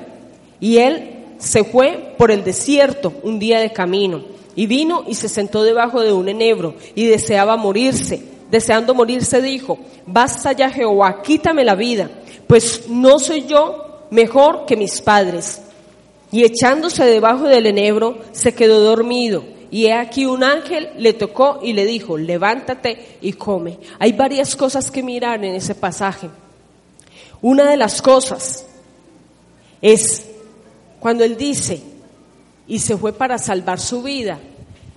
[0.59, 4.23] Y él se fue por el desierto un día de camino
[4.55, 8.23] y vino y se sentó debajo de un enebro y deseaba morirse.
[8.49, 12.09] Deseando morirse dijo, basta ya Jehová, quítame la vida,
[12.47, 15.61] pues no soy yo mejor que mis padres.
[16.31, 19.43] Y echándose debajo del enebro, se quedó dormido.
[19.69, 23.79] Y he aquí un ángel le tocó y le dijo, levántate y come.
[23.99, 26.29] Hay varias cosas que mirar en ese pasaje.
[27.41, 28.65] Una de las cosas
[29.81, 30.25] es
[30.99, 31.81] cuando él dice,
[32.67, 34.39] y se fue para salvar su vida,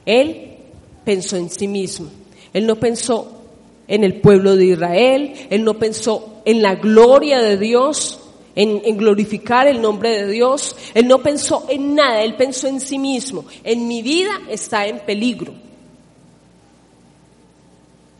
[0.06, 0.56] él
[1.04, 2.08] pensó en sí mismo.
[2.52, 3.42] Él no pensó
[3.86, 8.18] en el pueblo de Israel, él no pensó en la gloria de Dios,
[8.56, 10.76] en, en, glorificar el nombre de Dios.
[10.94, 13.44] Él no pensó en nada, él pensó en sí mismo.
[13.62, 15.52] En mi vida está en peligro.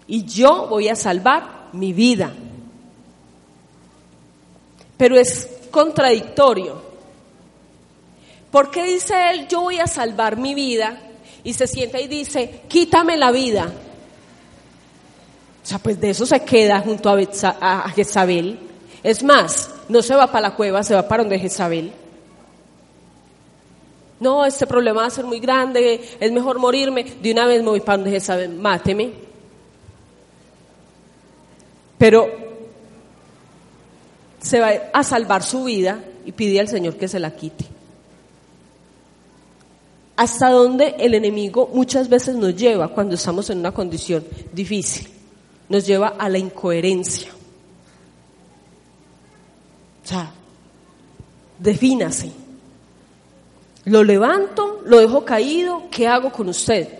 [0.06, 2.32] Y yo voy a salvar mi vida.
[4.96, 6.89] Pero es contradictorio
[8.50, 10.98] ¿Por qué dice él, yo voy a salvar mi vida?
[11.44, 13.72] Y se sienta y dice, quítame la vida.
[15.62, 18.58] O sea, pues de eso se queda junto a, Jezabel.
[19.02, 21.92] Es más, no se va para la cueva, se va para donde Jezabel.
[24.18, 27.04] No, este problema va a ser muy grande, es mejor morirme.
[27.04, 29.12] De una vez me voy para donde Jezabel, máteme.
[31.96, 32.28] Pero
[34.40, 37.69] se va a salvar su vida y pide al Señor que se la quite
[40.20, 45.09] hasta dónde el enemigo muchas veces nos lleva cuando estamos en una condición difícil.
[45.70, 47.30] Nos lleva a la incoherencia.
[50.04, 50.30] O sea,
[51.59, 52.30] defínase.
[53.87, 56.98] Lo levanto, lo dejo caído, ¿qué hago con usted?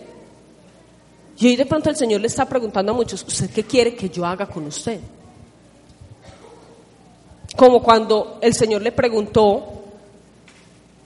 [1.37, 4.09] Y hoy de pronto el Señor le está preguntando a muchos, ¿usted qué quiere que
[4.09, 4.99] yo haga con usted?
[7.55, 9.83] Como cuando el Señor le preguntó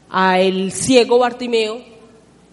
[0.10, 1.95] a el ciego Bartimeo,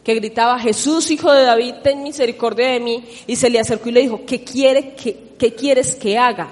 [0.04, 3.92] que gritaba, Jesús, hijo de David, ten misericordia de mí, y se le acercó y
[3.92, 6.48] le dijo, ¿qué, quiere, qué, qué quieres que haga?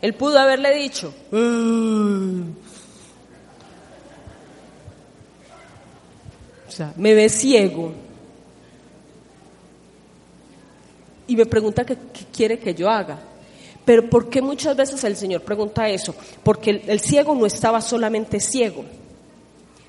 [0.00, 1.36] Él pudo haberle dicho, o
[6.70, 7.92] sea, me ve ciego.
[11.26, 11.98] Y me pregunta qué,
[12.32, 13.18] quiere que yo haga.
[13.84, 16.14] Pero ¿por qué muchas veces el Señor pregunta eso?
[16.44, 18.84] Porque el ciego no estaba solamente ciego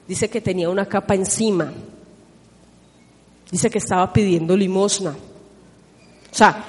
[0.10, 1.72] Dice que tenía una capa encima.
[3.52, 5.12] Dice que estaba pidiendo limosna.
[5.12, 6.64] O sea,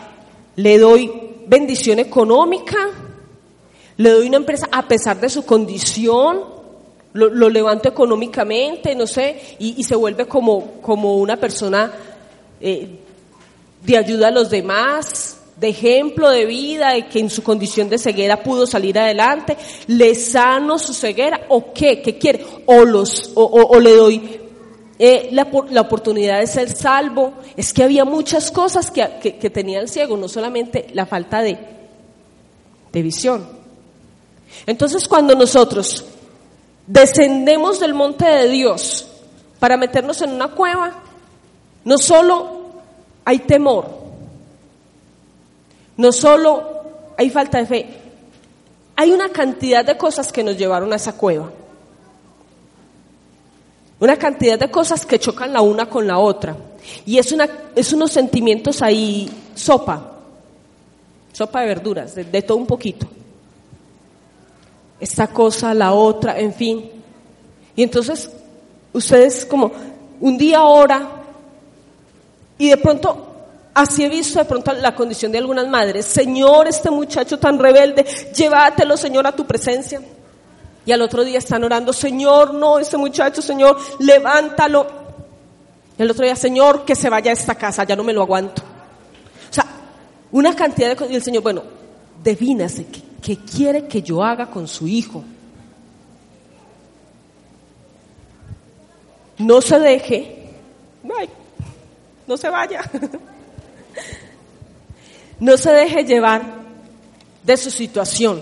[0.57, 1.11] le doy
[1.47, 2.77] bendición económica,
[3.97, 6.45] le doy una empresa a pesar de su condición,
[7.15, 11.91] lo, levanto económicamente, no sé, y, se vuelve como, como una persona
[12.61, 12.99] eh,
[13.83, 17.99] de ayuda a los demás, de ejemplo de vida, de que en su condición de
[17.99, 23.79] ceguera pudo salir adelante, le sano su ceguera, o qué, qué quiere, o, los, o,
[23.79, 24.41] le doy
[24.99, 27.35] eh, la, la, oportunidad de ser salvo.
[27.59, 31.59] Es que había muchas cosas que, que, tenía el ciego, no solamente la falta de,
[32.91, 33.47] de visión.
[34.65, 36.07] Entonces cuando nosotros
[36.87, 39.07] descendemos del monte de Dios
[39.59, 41.03] para meternos en una cueva,
[41.85, 42.61] no solo
[43.27, 44.00] hay temor,
[46.01, 46.65] no solo
[47.19, 47.87] hay falta de fe,
[48.97, 51.51] hay una cantidad de cosas que nos llevaron a esa cueva.
[53.99, 56.57] Una cantidad de cosas que chocan la una con la otra.
[57.05, 57.47] Y es, una,
[57.77, 60.13] es unos sentimientos ahí, sopa,
[61.35, 63.07] sopa de verduras, de, todo un poquito.
[64.99, 66.91] Esta cosa, la otra, en fin.
[67.77, 68.31] Y entonces,
[68.95, 69.71] ustedes como
[70.19, 71.11] un día ora
[72.57, 73.30] y de pronto
[73.73, 76.07] Así he visto de pronto la condición de algunas madres.
[76.07, 78.05] Señor, este muchacho tan rebelde,
[78.35, 80.01] llévatelo, Señor, a tu presencia.
[80.85, 84.87] Y al otro día están orando, Señor, no, este muchacho, Señor, levántalo.
[85.99, 88.23] Y el otro día, Señor, que se vaya a esta casa, ya no me lo
[88.23, 88.63] aguanto.
[88.63, 89.67] O sea,
[90.33, 91.13] Una cantidad de cosas.
[91.13, 91.63] Y el Señor, bueno,
[92.23, 92.87] defínase
[93.23, 95.23] qué, quiere que yo haga con su hijo.
[99.39, 100.51] No se deje,
[102.27, 102.83] no se vaya,
[105.41, 106.61] no se deje llevar
[107.43, 108.41] de su situación.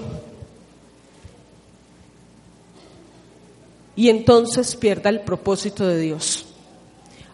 [3.94, 6.46] Y entonces pierda el propósito de Dios.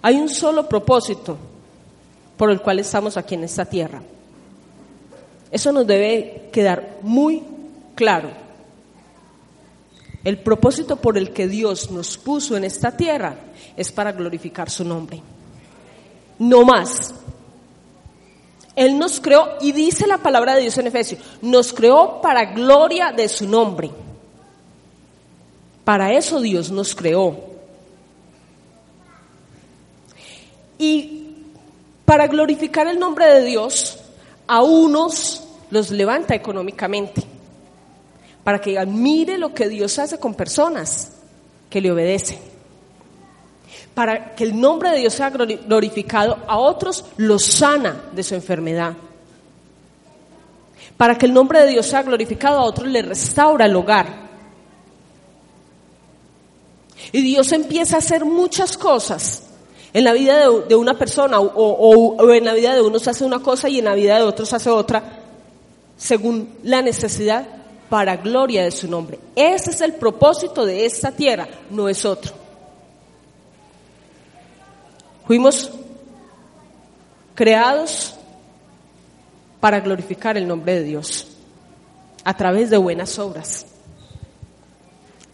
[0.03, 1.37] Hay un solo propósito
[2.37, 4.03] por el cual estamos aquí en esta tierra.
[5.51, 7.43] Eso nos debe quedar muy
[7.95, 8.31] claro.
[10.25, 13.37] El propósito por el que Dios nos puso en esta tierra
[13.77, 15.23] es para glorificar su nombre.
[16.39, 17.15] No más.
[18.77, 23.13] Él nos creó, y dice la palabra de Dios en Efesios, nos creó para gloria
[23.13, 23.91] de su nombre.
[25.85, 27.39] Para eso Dios nos creó.
[30.79, 31.37] Y
[32.05, 33.99] para glorificar el nombre de Dios,
[34.47, 37.23] a unos los levanta económicamente.
[38.43, 41.13] Para que digan, mire lo que Dios hace con personas
[41.71, 42.54] que le obedecen.
[43.95, 48.95] Para que el nombre de Dios sea glorificado, a otros los sana de su enfermedad.
[50.97, 54.25] Para que el nombre de Dios sea glorificado, a otros le restaura el hogar.
[57.13, 59.45] Y Dios empieza a hacer muchas cosas
[59.93, 63.39] en la vida de, una persona o, o, en la vida de unos hace una
[63.39, 65.21] cosa y en la vida de otros hace otra,
[65.97, 67.47] según la necesidad
[67.89, 69.21] para gloria de su nombre.
[69.37, 72.44] Ese es el propósito de esta tierra, no es otro.
[75.27, 75.71] Fuimos
[77.35, 78.15] creados
[79.61, 81.29] para glorificar el nombre de Dios
[82.23, 83.67] a través de buenas obras.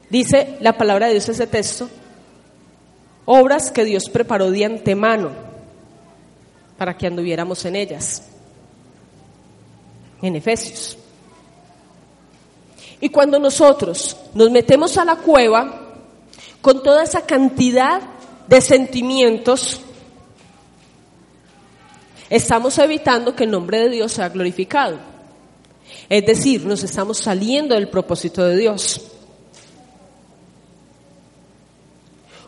[0.08, 1.88] Dice la palabra de Dios ese texto,
[3.24, 5.30] obras que Dios preparó de antemano
[6.78, 8.28] para que anduviéramos en ellas,
[10.22, 10.96] en Efesios.
[13.00, 15.80] Y cuando nosotros nos metemos a la cueva
[16.60, 18.02] con toda esa cantidad
[18.50, 19.80] de sentimientos,
[22.28, 24.98] estamos evitando que el nombre de Dios sea glorificado.
[26.08, 29.02] Es decir, nos estamos saliendo del propósito de Dios.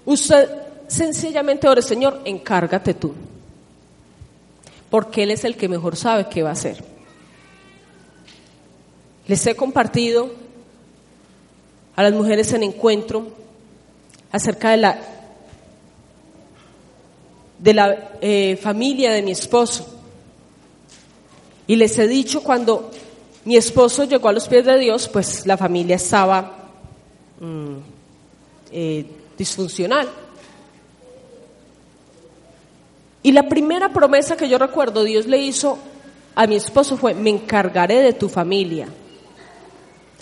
[0.04, 0.50] Usted
[0.88, 3.14] sencillamente ore, Señor, encárgate tú.
[4.90, 6.82] Porque Él es el que mejor sabe qué va a hacer.
[9.28, 10.32] Les he compartido
[11.94, 13.28] a las mujeres en encuentro
[14.32, 15.21] acerca de la,
[17.62, 19.86] de la eh, familia de mi esposo.
[21.68, 22.90] Y les he dicho cuando
[23.44, 26.70] mi esposo llegó a los pies de Dios, pues la familia estaba
[27.40, 27.76] mm,
[28.72, 29.06] eh,
[29.38, 30.08] disfuncional.
[33.22, 35.78] Y la primera promesa que yo recuerdo Dios le hizo
[36.34, 38.88] a mi esposo fue, me encargaré de tu familia.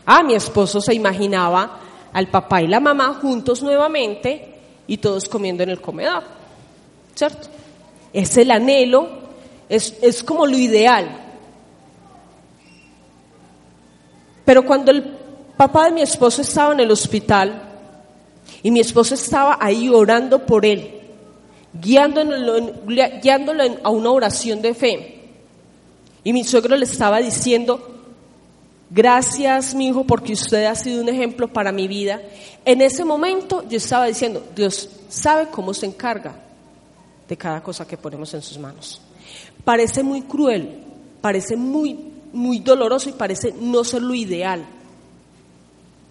[0.05, 1.81] Ah, mi esposo se imaginaba
[2.13, 4.55] al papá y la mamá juntos nuevamente
[4.87, 6.40] y todos comiendo en el comedor,
[7.21, 7.49] ¿cierto?
[8.15, 9.09] Es el anhelo,
[9.69, 11.07] es, es como lo ideal.
[14.47, 15.03] Pero cuando el
[15.55, 17.63] papá de mi esposo estaba en el hospital
[18.63, 20.99] y mi esposo estaba ahí orando por él,
[21.75, 22.73] guiándolo,
[23.23, 25.21] guiándolo a una oración de fe.
[26.25, 28.01] Y mi suegro le estaba diciendo,
[28.89, 32.23] gracias mi hijo porque usted ha sido un ejemplo para mi vida.
[32.65, 36.35] En ese momento yo estaba diciendo, Dios sabe cómo se encarga
[37.31, 39.01] de cada cosa que ponemos en sus manos.
[39.65, 40.81] Parece muy cruel,
[41.21, 41.97] parece muy,
[42.33, 44.67] muy doloroso y parece no ser lo ideal.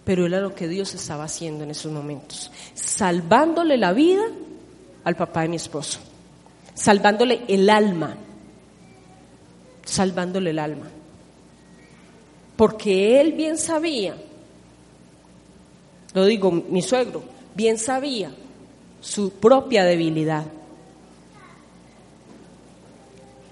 [0.02, 4.22] Pero era lo que Dios estaba haciendo en esos momentos, salvándole la vida
[5.04, 6.00] al papá de mi esposo,
[6.72, 8.16] salvándole el alma,
[9.84, 10.88] salvándole el alma.
[12.56, 14.16] Porque él bien sabía,
[16.14, 17.22] lo digo mi suegro,
[17.54, 18.32] bien sabía
[19.02, 20.46] su propia debilidad.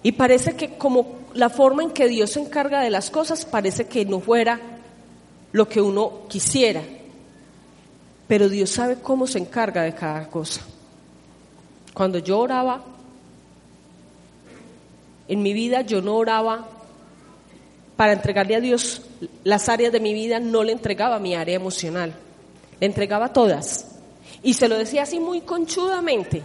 [0.02, 3.86] Y parece que como la forma en que Dios se encarga de las cosas parece
[3.86, 4.60] que no fuera
[5.52, 6.82] lo que uno quisiera.
[8.26, 10.60] Pero Dios sabe cómo se encarga de cada cosa.
[11.94, 12.82] Cuando yo oraba,
[15.26, 16.68] en mi vida yo no oraba
[17.96, 19.02] para entregarle a Dios
[19.42, 22.14] las áreas de mi vida, no le entregaba mi área emocional,
[22.78, 23.86] le entregaba todas.
[24.42, 26.42] Y se lo decía así muy conchudamente,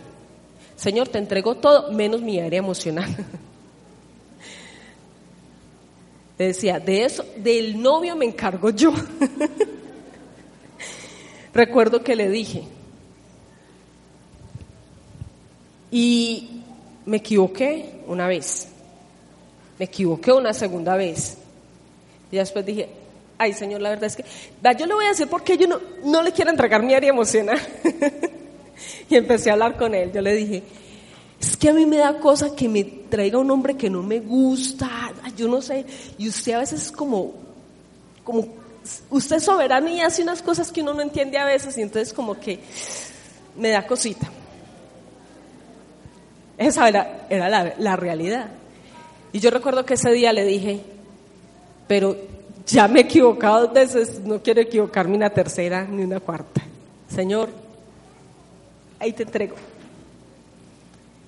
[0.76, 3.10] Señor, te entrego todo menos mi área emocional.
[6.38, 8.92] Le decía, de eso, del novio me encargo yo.
[11.54, 12.64] Recuerdo que le dije,
[15.92, 16.64] y
[17.06, 18.70] me equivoqué una vez.
[19.78, 21.38] Me equivoqué una segunda vez.
[22.32, 22.90] Y después dije,
[23.38, 24.26] ay Señor, la verdad es que,
[24.78, 27.12] yo le voy a decir por qué yo no, no le quiero entregar mi área
[27.12, 27.60] emocional.
[29.10, 30.12] y empecé a hablar con él.
[30.12, 30.64] Yo le dije,
[31.40, 34.20] es que a mí me da cosa que me traiga un hombre que no me
[34.20, 35.86] gusta, yo no sé,
[36.18, 37.34] y usted a veces es como,
[38.24, 38.48] como,
[39.10, 42.14] usted es soberano y hace unas cosas que uno no entiende a veces, y entonces
[42.14, 42.60] como que
[43.58, 44.30] me da cosita.
[46.58, 48.48] Esa era, era la, la realidad.
[49.34, 50.80] Y yo recuerdo que ese día le dije,
[51.88, 52.16] pero
[52.66, 56.62] ya me he equivocado dos veces, no quiero equivocarme una tercera ni una cuarta.
[57.14, 57.63] Señor,
[59.04, 59.56] ahí te entrego.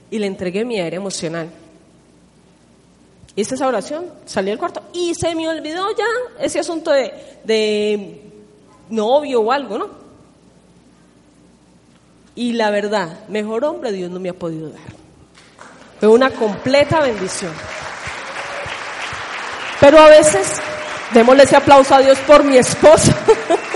[0.09, 1.49] Y le entregué mi aire emocional.
[3.35, 6.05] Hice esa oración, salí del cuarto y se me olvidó ya
[6.39, 7.11] ese asunto de,
[7.43, 8.21] de
[8.89, 9.89] novio o algo, ¿no?
[12.33, 14.81] Y la verdad, mejor hombre Dios no me ha podido dar.
[15.99, 17.51] Fue una completa bendición.
[19.81, 20.61] Pero a veces,
[21.13, 23.11] démosle ese aplauso a Dios por mi esposo,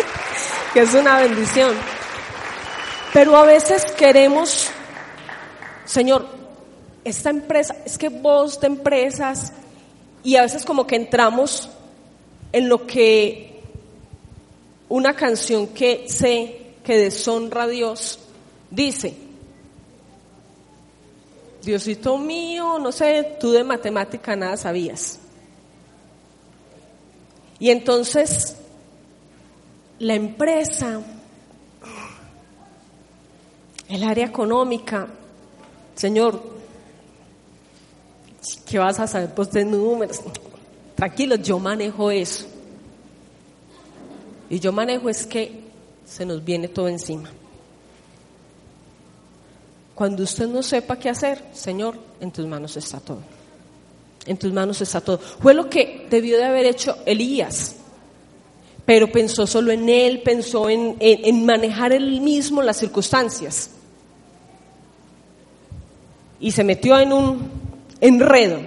[0.73, 1.73] que es una bendición.
[3.13, 4.69] Pero a veces queremos,
[5.85, 6.27] Señor,
[7.03, 9.53] esta empresa, es que vos de empresas,
[10.23, 11.69] y a veces como que entramos
[12.51, 13.61] en lo que
[14.89, 18.19] una canción que sé que deshonra a Dios
[18.69, 19.15] dice.
[21.63, 25.19] Diosito mío, no sé, tú de matemática nada sabías.
[27.59, 28.55] Y entonces
[29.99, 31.01] la empresa,
[33.89, 35.07] el área económica,
[35.95, 36.41] Señor,
[38.65, 40.21] ¿qué vas a saber pues de números?
[40.95, 42.45] Tranquilo, yo manejo eso.
[44.49, 45.63] Y yo manejo es que
[46.05, 47.29] se nos viene todo encima.
[49.95, 53.19] Cuando usted no sepa qué hacer, Señor, en tus manos está todo.
[54.25, 55.17] En tus manos está todo.
[55.17, 57.75] Fue lo que debió de haber hecho Elías.
[58.85, 63.71] Pero pensó solo en él, pensó en, en manejar él mismo las circunstancias.
[66.39, 67.51] Y se metió en un
[67.99, 68.59] enredo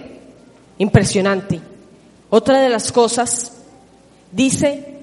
[0.77, 1.59] impresionante.
[2.29, 3.51] Otra de las cosas,
[4.31, 4.97] dice,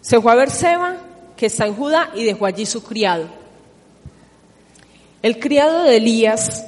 [0.00, 0.96] se fue a ver Seba,
[1.36, 3.26] que está en Judá, y dejó allí su criado.
[5.22, 6.66] El criado de Elías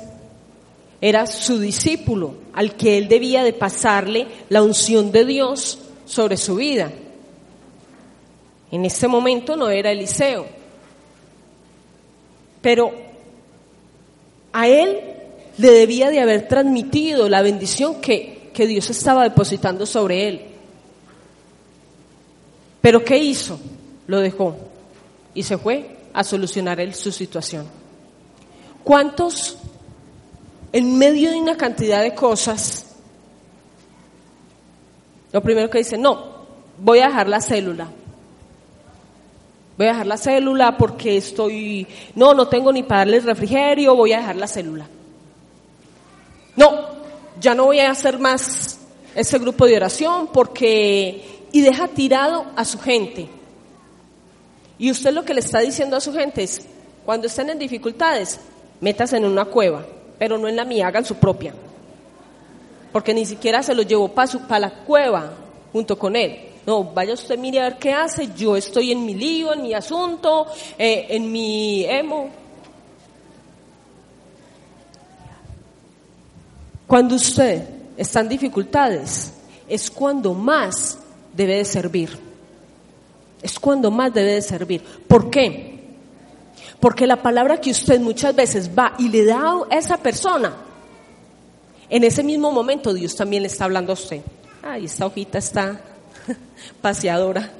[1.00, 6.56] era su discípulo, al que él debía de pasarle la unción de Dios sobre su
[6.56, 6.92] vida.
[8.70, 10.46] En ese momento no era Eliseo,
[12.60, 13.11] pero
[14.52, 15.00] a él
[15.58, 20.42] le debía de haber transmitido la bendición que, que Dios estaba depositando sobre él.
[22.80, 23.58] Pero ¿qué hizo?
[24.06, 24.56] Lo dejó
[25.34, 27.66] y se fue a solucionar él su situación.
[28.82, 29.56] ¿Cuántos
[30.72, 32.86] en medio de una cantidad de cosas,
[35.30, 36.32] lo primero que dicen, no,
[36.78, 37.88] voy a dejar la célula.
[39.76, 44.12] Voy a dejar la célula porque estoy, no, no tengo ni para darle refrigerio, voy
[44.12, 44.86] a dejar la célula.
[46.56, 46.70] No,
[47.40, 48.78] ya no voy a hacer más
[49.14, 53.28] ese grupo de oración porque, y deja tirado a su gente.
[54.78, 56.66] Y usted lo que le está diciendo a su gente es,
[57.04, 58.40] cuando estén en dificultades,
[58.80, 59.84] métase en una cueva,
[60.18, 61.54] pero no en la mía, hagan su propia.
[62.92, 65.32] Porque ni siquiera se lo llevó para la cueva
[65.72, 66.51] junto con él.
[66.66, 68.30] No, vaya usted, mire a ver qué hace.
[68.36, 70.46] Yo estoy en mi lío, en mi asunto,
[70.78, 72.30] eh, en mi emo.
[76.86, 79.32] Cuando usted está en dificultades,
[79.68, 80.98] es cuando más
[81.34, 82.18] debe de servir.
[83.40, 84.82] Es cuando más debe de servir.
[85.08, 85.80] ¿Por qué?
[86.78, 90.54] Porque la palabra que usted muchas veces va y le da a esa persona,
[91.88, 94.20] en ese mismo momento Dios también le está hablando a usted.
[94.62, 95.80] Ay, esta hojita está
[96.82, 97.50] paseadora.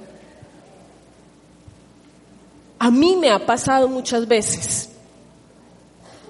[2.79, 4.89] A mí me ha pasado muchas veces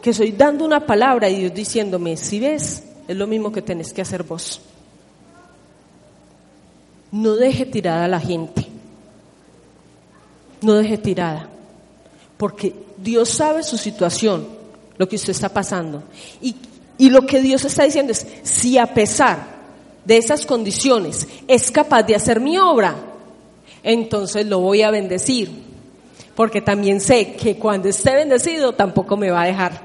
[0.03, 3.93] que soy dando una palabra y Dios diciéndome, si ves, es lo mismo que tenés
[3.93, 4.61] que hacer vos.
[7.11, 8.67] No deje tirada a la gente.
[10.61, 11.49] No deje tirada
[12.43, 14.49] porque Dios sabe su situación,
[14.99, 16.03] lo que usted está pasando.
[16.41, 16.57] Y,
[17.09, 19.52] lo que Dios está diciendo es, si a pesar
[20.05, 22.97] de esas condiciones es capaz de hacer mi obra,
[23.83, 25.73] entonces lo voy a bendecir.
[26.35, 29.83] Porque también sé que cuando esté bendecido tampoco me va a dejar.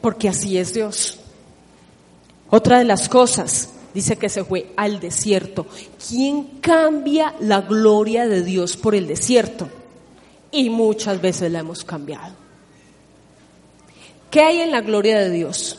[0.00, 1.18] Porque así es Dios.
[2.48, 5.66] Otra de las cosas, dice que se fue al desierto.
[6.08, 9.68] ¿Quién cambia la gloria de Dios por el desierto?
[10.52, 12.34] y muchas veces la hemos cambiado.
[14.30, 15.78] ¿Qué hay en la gloria de Dios?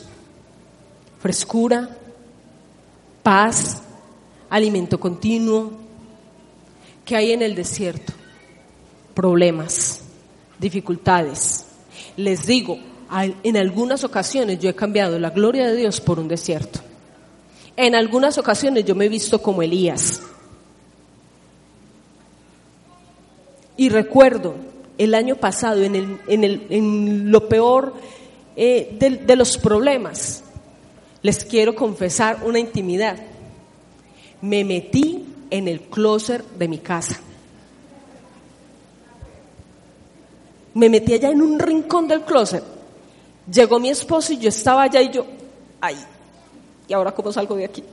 [1.20, 1.98] Frescura,
[3.22, 3.82] paz,
[4.50, 5.72] alimento continuo.
[7.04, 8.12] ¿Qué hay en el desierto?
[9.14, 10.02] Problemas,
[10.58, 11.66] dificultades.
[12.16, 12.78] Les digo,
[13.42, 16.80] en algunas ocasiones yo he cambiado la gloria de Dios por un desierto.
[17.76, 20.22] En algunas ocasiones yo me he visto como Elías.
[23.76, 24.54] Y recuerdo
[24.98, 27.94] el año pasado, en, el, en, el, en lo peor
[28.54, 30.44] eh, de, de los problemas,
[31.22, 33.16] les quiero confesar una intimidad.
[34.40, 37.20] Me metí en el closet de mi casa.
[40.74, 42.64] Me metí allá en un rincón del closet.
[43.50, 45.26] Llegó mi esposo y yo estaba allá y yo,
[45.80, 45.96] ay,
[46.88, 47.84] ¿y ahora cómo salgo de aquí?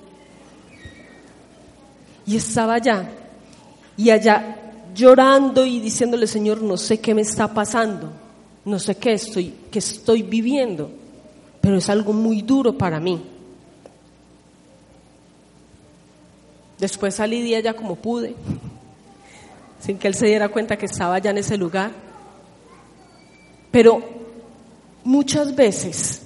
[2.26, 3.10] Y estaba allá.
[3.98, 4.60] Y allá
[4.96, 8.12] llorando y diciéndole, Señor, no sé qué me está pasando,
[8.66, 10.92] no sé qué estoy, qué estoy viviendo,
[11.62, 13.22] pero es algo muy duro para mí.
[16.80, 18.36] Después salí de allá como pude,
[19.80, 21.92] sin que él se diera cuenta que estaba allá en ese lugar.
[23.72, 24.02] Pero
[25.04, 26.22] muchas veces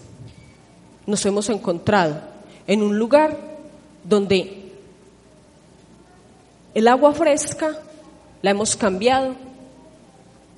[1.05, 2.21] nos hemos encontrado
[2.67, 3.37] en un lugar
[4.03, 4.71] donde
[6.73, 7.77] el agua fresca
[8.41, 9.35] la hemos cambiado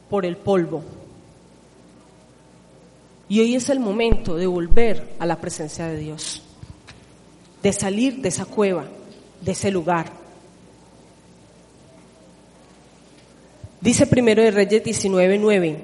[0.09, 0.84] por el polvo.
[3.28, 6.43] Y hoy es el momento de volver a la presencia de Dios,
[7.63, 8.86] de salir de esa cueva,
[9.41, 10.11] de ese lugar.
[13.82, 15.78] Dice primero de Reyes 19:9,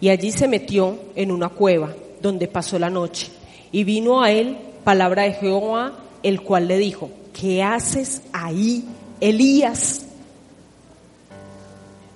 [0.00, 1.92] y allí se metió en una cueva
[2.22, 3.28] donde pasó la noche,
[3.72, 5.92] y vino a él palabra de Jehová,
[6.22, 8.84] el cual le dijo, ¿qué haces ahí,
[9.20, 10.06] Elías?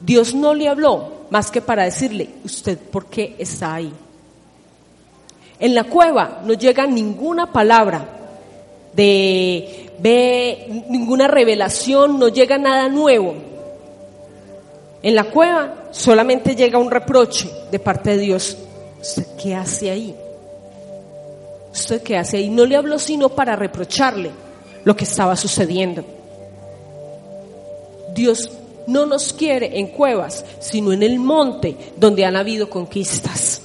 [0.00, 3.92] Dios no le habló más que para decirle, ¿usted por qué está ahí?
[5.58, 8.08] En la cueva no llega ninguna palabra
[8.92, 13.34] de ve ninguna revelación, no llega nada nuevo.
[15.02, 18.56] En la cueva solamente llega un reproche de parte de Dios.
[19.00, 20.14] ¿Usted qué hace ahí?
[21.72, 22.48] ¿Usted qué hace ahí?
[22.48, 24.30] No le habló sino para reprocharle
[24.84, 26.04] lo que estaba sucediendo.
[28.14, 28.50] Dios
[28.86, 33.63] no nos quiere en cuevas, sino en el monte donde han habido conquistas.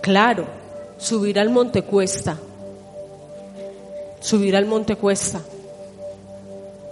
[0.00, 0.46] Claro,
[0.98, 2.38] subir al monte cuesta.
[4.20, 5.40] Subir al monte cuesta.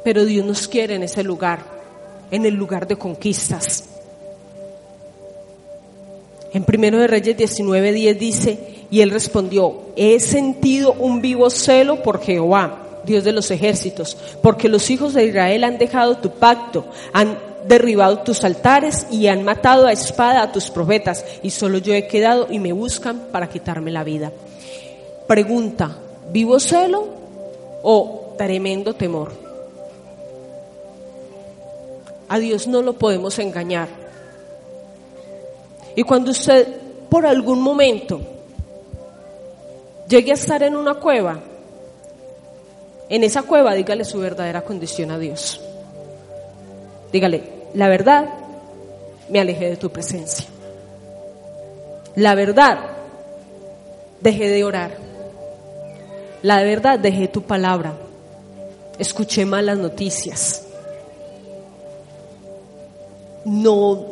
[0.05, 1.61] Pero Dios nos quiere en ese lugar,
[2.31, 3.85] en el lugar de conquistas.
[6.53, 8.59] En primero de Reyes 19:10 dice,
[8.91, 14.69] y él respondió, he sentido un vivo celo por Jehová Dios de los ejércitos, porque
[14.69, 17.39] los hijos de Israel han dejado tu pacto, han
[17.69, 22.09] derribado tus altares y han matado a espada a tus profetas, y solo yo he
[22.09, 24.33] quedado y me buscan para quitarme la vida.
[25.27, 25.97] Pregunta,
[26.31, 27.07] ¿vivo celo
[27.83, 29.33] o tremendo temor?
[32.29, 33.89] A Dios no lo podemos engañar.
[35.95, 36.66] Y cuando usted
[37.09, 38.21] por algún momento
[40.09, 41.41] llegue a estar en una cueva,
[43.09, 45.61] en esa cueva dígale su verdadera condición a Dios.
[47.11, 48.29] Dígale, la verdad,
[49.29, 50.47] me alejé de tu presencia.
[52.16, 52.79] La verdad,
[54.21, 54.97] dejé de orar.
[56.43, 57.95] La verdad, dejé tu palabra.
[58.99, 60.64] Escuché malas noticias.
[63.45, 64.05] No,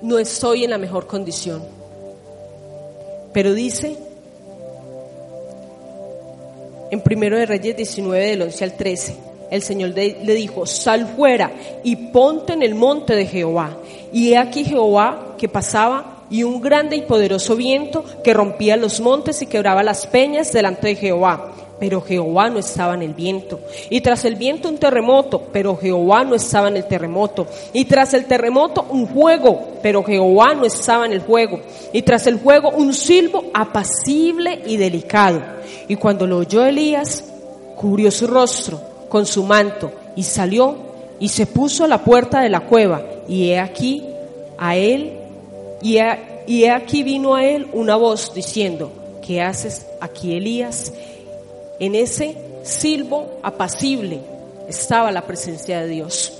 [0.00, 1.62] no estoy en la mejor condición.
[3.32, 3.96] Pero dice
[6.90, 9.29] en primero de Reyes 19 del 11 al 13.
[9.50, 11.50] El Señor le dijo, sal fuera
[11.82, 13.76] y ponte en el monte de Jehová.
[14.12, 19.00] Y he aquí Jehová que pasaba y un grande y poderoso viento que rompía los
[19.00, 23.58] montes y quebraba las peñas delante de Jehová pero Jehová no estaba en el viento.
[23.88, 27.46] Y tras el viento un terremoto, pero Jehová no estaba en el terremoto.
[27.72, 31.60] Y tras el terremoto un fuego, pero Jehová no estaba en el fuego.
[31.94, 35.40] Y tras el fuego un silbo apacible y delicado.
[35.88, 37.24] Y cuando lo oyó Elías,
[37.76, 40.76] cubrió su rostro con su manto y salió
[41.18, 43.02] y se puso a la puerta de la cueva.
[43.28, 44.02] Y he aquí
[44.56, 45.12] a él,
[45.82, 48.90] y he, y he aquí vino a él una voz diciendo,
[49.26, 50.94] ¿qué haces aquí Elías?
[51.78, 54.20] En ese silbo apacible
[54.68, 56.32] estaba la presencia de Dios.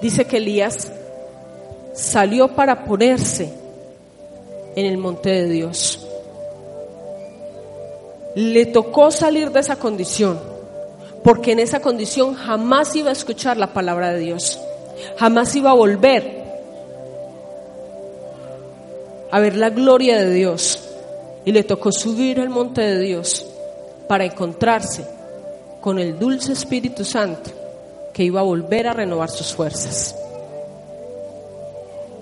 [0.00, 0.90] Dice que Elías
[1.94, 3.50] salió para ponerse
[4.74, 6.05] en el monte de Dios.
[8.36, 10.38] Le tocó salir de esa condición,
[11.24, 14.60] porque en esa condición jamás iba a escuchar la palabra de Dios,
[15.16, 16.44] jamás iba a volver
[19.30, 20.80] a ver la gloria de Dios
[21.44, 23.46] y le tocó subir al monte de Dios
[24.06, 25.04] para encontrarse
[25.80, 27.50] con el dulce Espíritu Santo
[28.12, 30.14] que iba a volver a renovar sus fuerzas.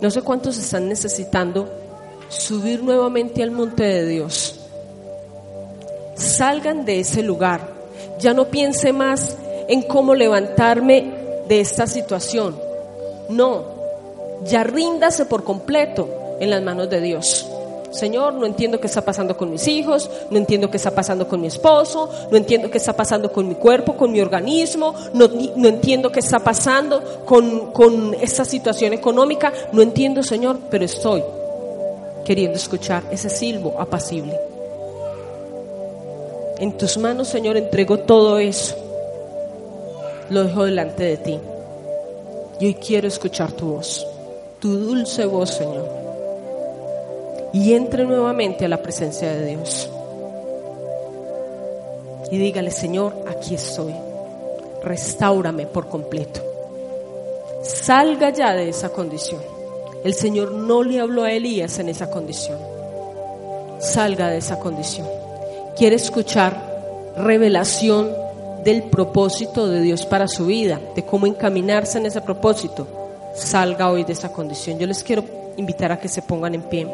[0.00, 1.68] No sé cuántos están necesitando
[2.28, 4.60] subir nuevamente al monte de Dios.
[6.14, 7.60] Salgan de ese lugar.
[8.18, 9.36] Ya no piense más
[9.68, 11.12] en cómo levantarme
[11.48, 12.56] de esta situación.
[13.28, 13.64] No,
[14.44, 16.08] ya ríndase por completo
[16.40, 17.46] en las manos de Dios.
[17.90, 21.40] Señor, no entiendo qué está pasando con mis hijos, no entiendo qué está pasando con
[21.40, 25.26] mi esposo, no entiendo qué está pasando con mi cuerpo, con mi organismo, no,
[25.68, 31.22] entiendo qué está pasando con, con esta situación económica, no entiendo, Señor, pero estoy
[32.24, 34.53] queriendo escuchar ese silbo apacible.
[36.58, 38.76] En tus manos, Señor, entrego todo eso.
[40.30, 41.38] Lo dejo delante de ti.
[42.60, 44.06] Y hoy quiero escuchar tu voz,
[44.60, 46.04] tu dulce voz, Señor
[47.54, 49.88] y entre nuevamente a la presencia de Dios.
[52.32, 53.94] Y dígale, Señor, aquí estoy.
[54.82, 56.40] Restáurame por completo.
[57.62, 59.40] Salga ya de esa condición.
[60.02, 62.58] El Señor no le habló a Elías en esa condición.
[63.78, 65.06] Salga de esa condición.
[65.76, 68.08] Quiere escuchar revelación
[68.64, 72.86] del propósito de Dios para su vida, de cómo encaminarse en ese propósito.
[73.34, 74.78] Salga hoy de esa condición.
[74.78, 75.24] Yo les quiero
[75.56, 76.86] invitar a que se pongan en pie.